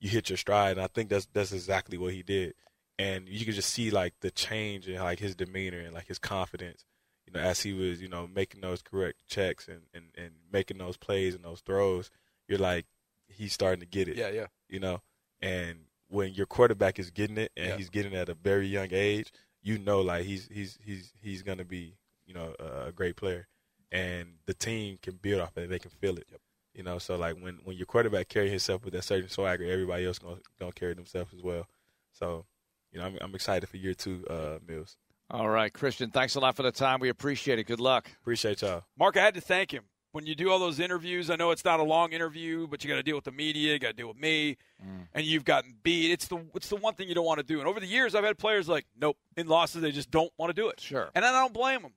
[0.01, 0.72] you hit your stride.
[0.72, 2.55] And I think that's that's exactly what he did.
[2.99, 6.18] And you could just see like the change in like his demeanor and like his
[6.18, 6.84] confidence,
[7.26, 10.78] you know, as he was, you know, making those correct checks and and and making
[10.78, 12.11] those plays and those throws.
[12.49, 12.86] You're like,
[13.28, 14.16] he's starting to get it.
[14.16, 14.47] Yeah, yeah.
[14.68, 15.01] You know,
[15.40, 15.78] and
[16.13, 17.77] when your quarterback is getting it and yeah.
[17.77, 19.33] he's getting it at a very young age,
[19.63, 21.97] you know, like he's he's he's he's gonna be
[22.27, 22.55] you know,
[22.87, 23.47] a great player,
[23.91, 25.69] and the team can build off it.
[25.69, 26.27] They can feel it.
[26.31, 26.41] Yep.
[26.75, 30.07] You know, so like when when your quarterback carry himself with that certain swagger, everybody
[30.07, 31.67] else gonna gonna carry themselves as well.
[32.13, 32.47] So,
[32.91, 34.97] you know, I'm, I'm excited for year two, uh, Mills.
[35.31, 37.01] All right, Christian, thanks a lot for the time.
[37.01, 37.65] We appreciate it.
[37.65, 38.11] Good luck.
[38.21, 38.85] Appreciate y'all.
[38.99, 39.85] Marc, I had to thank him.
[40.13, 42.91] When you do all those interviews, I know it's not a long interview, but you
[42.91, 45.07] got to deal with the media, you got to deal with me, mm.
[45.15, 46.11] and you've gotten beat.
[46.11, 47.61] It's the it's the one thing you don't want to do.
[47.61, 50.55] And over the years, I've had players like, nope, in losses they just don't want
[50.55, 50.81] to do it.
[50.81, 51.11] Sure.
[51.15, 51.95] And I don't blame them.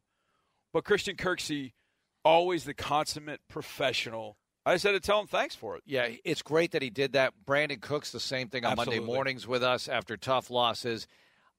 [0.71, 1.73] But Christian Kirksey,
[2.23, 4.37] always the consummate professional.
[4.65, 5.83] I said to tell him thanks for it.
[5.85, 7.33] Yeah, it's great that he did that.
[7.45, 8.99] Brandin Cooks, the same thing on Absolutely.
[8.99, 11.05] Monday mornings with us after tough losses.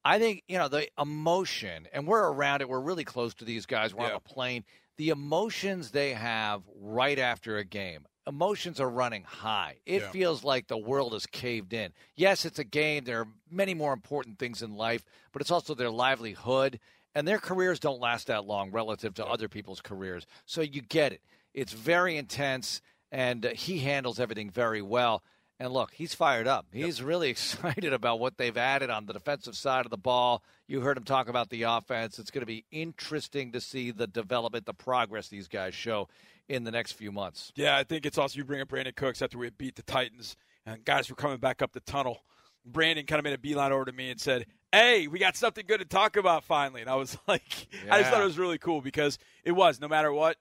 [0.05, 2.69] I think, you know, the emotion, and we're around it.
[2.69, 3.95] We're really close to these guys.
[3.95, 4.11] We're yeah.
[4.11, 4.65] on a plane.
[4.97, 9.77] The emotions they have right after a game, emotions are running high.
[9.85, 10.11] It yeah.
[10.11, 11.93] feels like the world is caved in.
[12.15, 13.05] Yes, it's a game.
[13.05, 16.81] There are many more important things in life, but it's also their livelihood
[17.17, 20.27] and their careers don't last that long relative to other people's careers.
[20.45, 21.23] So you get it.
[21.55, 25.23] It's very intense, and uh, he handles everything very well.
[25.59, 26.67] And look, he's fired up.
[26.75, 27.09] He's yep.
[27.09, 30.43] really excited about what they've added on the defensive side of the ball.
[30.69, 32.19] You heard him talk about the offense.
[32.19, 36.09] It's going to be interesting to see the development, the progress these guys show
[36.49, 37.53] in the next few months.
[37.55, 40.37] Yeah, I think it's also you bring up Brandin Cooks after we beat the Titans,
[40.65, 42.21] and guys were coming back up the tunnel.
[42.69, 45.65] Brandin kind of made a beeline over to me and said, hey, we got something
[45.67, 46.81] good to talk about finally.
[46.81, 47.95] And I was like, yeah.
[47.95, 50.37] I just thought it was really cool because it was, no matter what,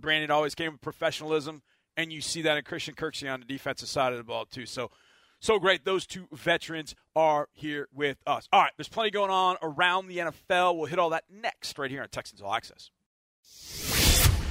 [0.00, 1.62] Brandin always came with professionalism.
[1.96, 4.64] And you see that in Christian Kirksey on the defensive side of the ball, too.
[4.64, 4.90] So,
[5.40, 5.84] so great.
[5.84, 8.48] Those two veterans are here with us.
[8.52, 10.76] All right, there's plenty going on around the NFL.
[10.76, 12.90] We'll hit all that next right here on Texans All Access.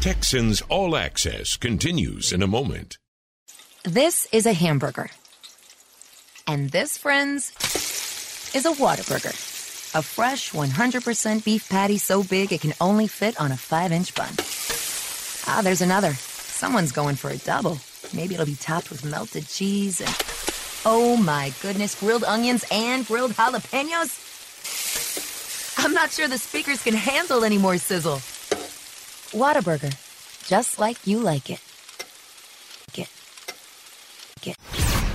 [0.01, 2.97] Texans All Access continues in a moment.
[3.83, 5.09] This is a hamburger.
[6.47, 7.51] And this, friends
[8.55, 9.35] is a Whataburger.
[9.95, 14.15] A fresh 100% beef patty so big it can only fit on a 5 inch
[14.15, 14.29] bun.
[15.47, 16.13] Ah, there's another.
[16.13, 17.77] Someone's going for a double.
[18.13, 20.38] Maybe it'll be topped with melted cheese and.
[20.85, 24.27] Oh my goodness, grilled onions and grilled jalapenos?
[25.77, 28.17] I'm not sure the speakers can handle any more sizzle.
[29.37, 29.93] Whataburger.
[30.47, 31.61] Just like you like it.
[32.93, 33.09] Get.
[34.41, 34.57] Get.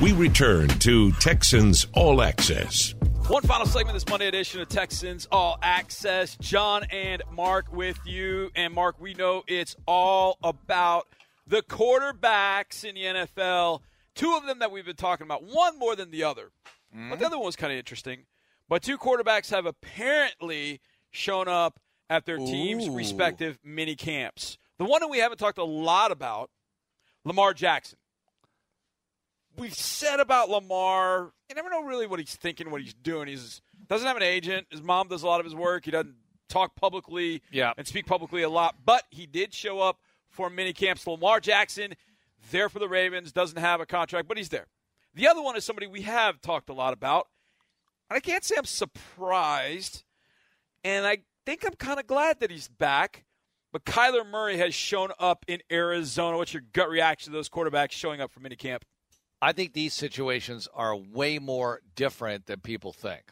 [0.00, 2.94] We return to Texans All Access.
[3.26, 6.36] One final segment this Monday edition of Texans All Access.
[6.36, 8.50] John and Marc with you.
[8.54, 11.08] And Marc, we know it's all about
[11.46, 13.80] the quarterbacks in the NFL.
[14.14, 16.50] Two of them that we've been talking about, one more than the other.
[16.94, 17.10] Mm-hmm.
[17.10, 18.26] But the other one was kind of interesting.
[18.68, 22.96] But two quarterbacks have apparently shown up at their team's Ooh.
[22.96, 24.58] respective mini camps.
[24.78, 26.50] The one that we haven't talked a lot about,
[27.24, 27.98] Lamar Jackson.
[29.56, 33.28] We've said about Lamar, you never know really what he's thinking, what he's doing.
[33.28, 34.66] He's doesn't have an agent.
[34.70, 35.84] His mom does a lot of his work.
[35.84, 36.16] He doesn't
[36.48, 37.72] talk publicly Yeah.
[37.76, 39.98] and speak publicly a lot, but he did show up
[40.28, 41.06] for mini camps.
[41.06, 41.94] Lamar Jackson,
[42.51, 44.66] there for the Ravens, doesn't have a contract, but he's there.
[45.14, 47.28] The other one is somebody we have talked a lot about,
[48.11, 50.05] and I can't say I'm surprised,
[50.82, 53.24] and I think I'm kind of glad that he's back.
[53.72, 56.36] But Kyler Murray has shown up in Arizona.
[56.36, 58.82] What's your gut reaction to those quarterbacks showing up for minicamp?
[59.42, 63.22] I think these situations are way more different than people think.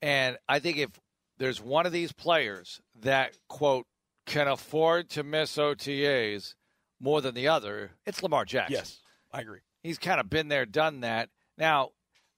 [0.00, 0.90] And I think if
[1.38, 3.86] there's one of these players that, quote,
[4.24, 6.54] can afford to miss OTAs
[7.02, 8.76] more than the other, it's Lamar Jackson.
[8.76, 9.00] Yes,
[9.32, 9.58] I agree.
[9.82, 11.28] He's kind of been there, done that.
[11.58, 11.90] Now,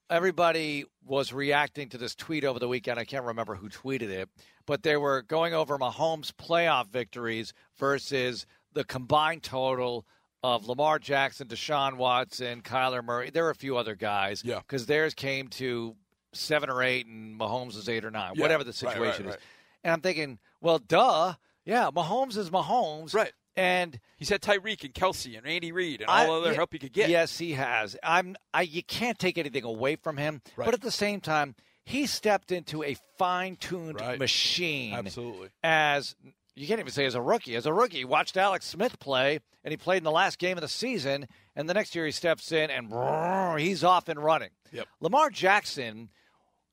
[0.09, 2.99] everybody was reacting to this tweet over the weekend.
[2.99, 4.29] I can't remember who tweeted it,
[4.65, 10.05] but they were going over Mahomes' playoff victories versus the combined total
[10.43, 13.29] of Lamar Jackson, Deshaun Watson, Kyler Murray.
[13.31, 14.43] There were a few other guys.
[14.45, 14.59] Yeah.
[14.59, 15.95] Because theirs came to
[16.33, 18.41] seven or eight and Mahomes was eight or nine, Yeah.
[18.43, 19.35] whatever the Right, right, situation right.
[19.35, 19.41] is.
[19.83, 21.33] And I'm thinking, well, duh.
[21.63, 23.13] Yeah, Mahomes is Mahomes.
[23.15, 23.31] Right.
[23.57, 26.73] And He's had Tyreek and Kelce and Andy Reid and I- all other yeah, help
[26.73, 27.09] he could get.
[27.09, 27.95] Yes, he has.
[28.03, 28.35] I'm.
[28.53, 28.63] I.
[28.63, 30.65] You can't take anything away from him, Right.
[30.65, 34.17] but at the same time, he stepped into a fine-tuned Right.
[34.19, 34.93] machine.
[34.93, 35.49] Absolutely.
[35.63, 36.15] As
[36.55, 37.55] you can't even say as a rookie.
[37.55, 40.57] As a rookie, he watched Alex Smith play, and he played in the last game
[40.57, 41.27] of the season.
[41.55, 44.51] And the next year, he steps in, and brrr, he's off and running.
[44.71, 44.87] Yep.
[45.01, 46.09] Lamar Jackson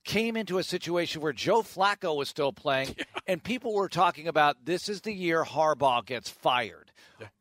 [0.05, 2.97] came into a situation where Joe Flacco was still playing,
[3.27, 6.91] and people were talking about this is the year Harbaugh gets fired.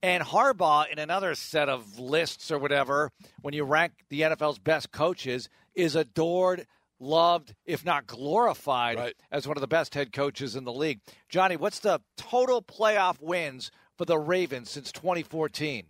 [0.03, 4.91] And Harbaugh, in another set of lists or whatever, when you rank the NFL's best
[4.91, 6.67] coaches, is adored,
[6.99, 9.15] loved, if not glorified, Right.
[9.31, 10.99] as one of the best head coaches in the league.
[11.29, 15.85] Johnny, what's the total playoff wins for the Ravens since 2014?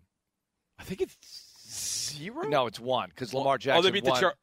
[0.80, 1.18] I think it's
[1.70, 2.48] zero.
[2.48, 3.80] No, it's one because Lamar Jackson.
[3.80, 4.12] Oh, they beat the.
[4.14, 4.36] Char-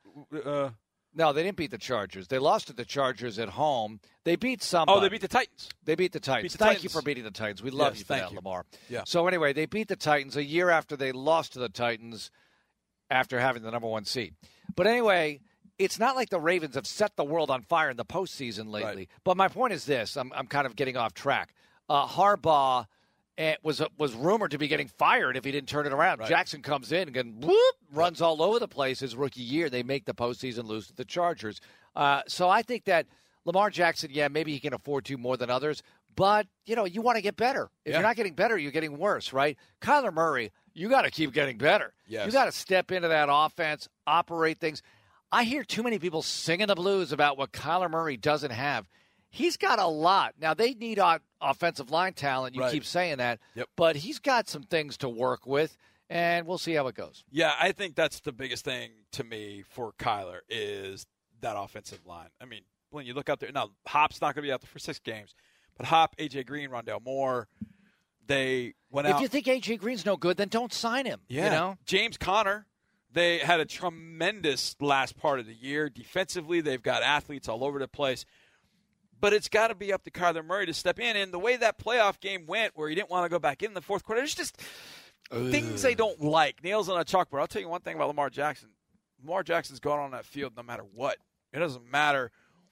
[0.45, 0.71] uh,
[1.15, 2.29] No, they didn't beat the Chargers.
[2.29, 3.99] They lost to the Chargers at home.
[4.25, 4.99] They beat somebody.
[4.99, 5.69] Oh, they beat the Titans.
[5.85, 6.53] They beat the Titans.
[6.53, 6.85] the thank Titans.
[6.85, 7.63] you for beating the Titans.
[7.63, 8.37] We love Yes, you for thank that, you.
[8.37, 8.67] Lamar.
[8.89, 9.03] Yeah.
[9.07, 12.31] So anyway, they beat the Titans a year after they lost to the Titans
[13.11, 14.35] after having the number one seed.
[14.77, 15.41] But anyway,
[15.79, 18.95] it's not like the Ravens have set the world on fire in the postseason lately.
[19.03, 19.09] Right.
[19.25, 21.55] But my point is this: I'm, I'm kind of getting off track.
[21.89, 22.87] Uh, Harbaugh
[23.63, 26.19] was was rumored to be getting fired if he didn't turn it around.
[26.21, 26.29] Right.
[26.29, 29.71] Jackson comes in and whoop, runs all over the place his rookie year.
[29.71, 31.61] They make the postseason, lose to the Chargers.
[31.95, 33.07] Uh, so I think that
[33.45, 35.83] Lamar Jackson, yeah, maybe he can afford to more than others,
[36.17, 37.71] but you know, you want to get better.
[37.85, 37.99] If Yeah.
[37.99, 39.57] you're not getting better, you're getting worse, right?
[39.81, 41.93] Kyler Murray, you got to keep getting better.
[42.07, 42.27] Yes.
[42.27, 44.83] You got to step into that offense, operate things.
[45.31, 48.89] I hear too many people singing the blues about what Kyler Murray doesn't have.
[49.31, 50.35] He's got a lot.
[50.41, 50.99] Now they need
[51.41, 52.55] offensive line talent.
[52.55, 52.73] You Right.
[52.73, 53.69] keep saying that, Yep.
[53.77, 55.77] but he's got some things to work with,
[56.09, 57.25] and we'll see how it goes.
[57.31, 61.07] Yeah, I think that's the biggest thing to me for Kyler is
[61.41, 62.31] that offensive line.
[62.41, 64.71] I mean, when you look out there, now Hop's not going to be out there
[64.71, 65.35] for six games,
[65.77, 67.49] but Hop, AJ Green, Rondale Moore,
[68.27, 69.17] they went If out.
[69.19, 71.21] If you think AJ Green's no good, then don't sign him.
[71.29, 72.67] yeah, You know, James Conner.
[73.11, 75.89] They had a tremendous last part of the year.
[75.89, 78.27] Defensively, they've got athletes all over the place.
[79.21, 81.17] But it's got to be up to Kyler Murray to step in.
[81.17, 83.75] And the way that playoff game went, where he didn't want to go back in
[83.75, 84.61] the fourth quarter, there's just
[85.31, 86.63] things they don't like.
[86.63, 87.41] Nails on a chalkboard.
[87.41, 88.71] I'll tell you one thing about Lamar Jackson.
[89.23, 91.17] Lamar Jackson's going on that field no matter what.
[91.53, 92.31] It doesn't matter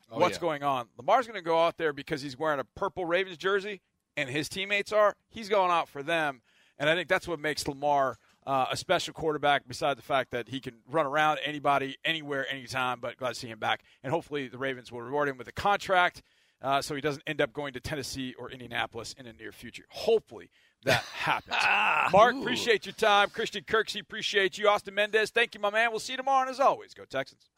[0.08, 0.40] Oh, what's yeah.
[0.42, 0.86] going on.
[0.96, 3.80] Lamar's going to go out there because he's wearing a purple Ravens jersey,
[4.16, 5.16] and his teammates are.
[5.30, 6.42] He's going out for them,
[6.78, 8.16] and I think that's what makes Lamar
[8.46, 9.62] uh, a special quarterback.
[9.66, 13.00] Besides the fact that he can run around anybody, anywhere, anytime.
[13.00, 15.52] But glad to see him back, and hopefully the Ravens will reward him with a
[15.52, 16.22] contract.
[16.62, 19.84] Uh, so he doesn't end up going to Tennessee or Indianapolis in the near future.
[19.90, 20.50] Hopefully
[20.84, 22.12] that happens.
[22.12, 23.28] Marc, appreciate your time.
[23.30, 24.68] Christian Kirksey, appreciate you.
[24.68, 25.90] Austin Mendez, thank you, my man.
[25.90, 27.50] We'll see you tomorrow, and as always, go Texans.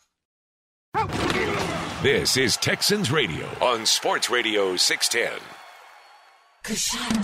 [2.03, 5.58] This is Texans Radio on Sports Radio 610.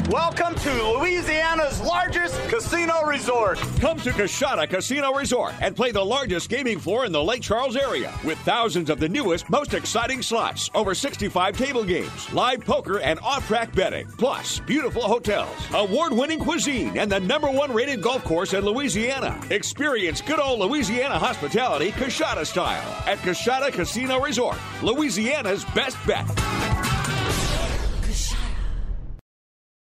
[0.09, 3.59] Welcome to Louisiana's largest casino resort.
[3.79, 7.77] Come to Coushatta Casino Resort and play the largest gaming floor in the Lake Charles
[7.77, 13.01] area with thousands of the newest, most exciting slots, over 65 table games, live poker,
[13.01, 14.07] and off track betting.
[14.17, 19.39] Plus, beautiful hotels, award winning cuisine, and the number one rated golf course in Louisiana.
[19.51, 26.27] Experience good old Louisiana hospitality Coushatta style at Coushatta Casino Resort, Louisiana's best bet.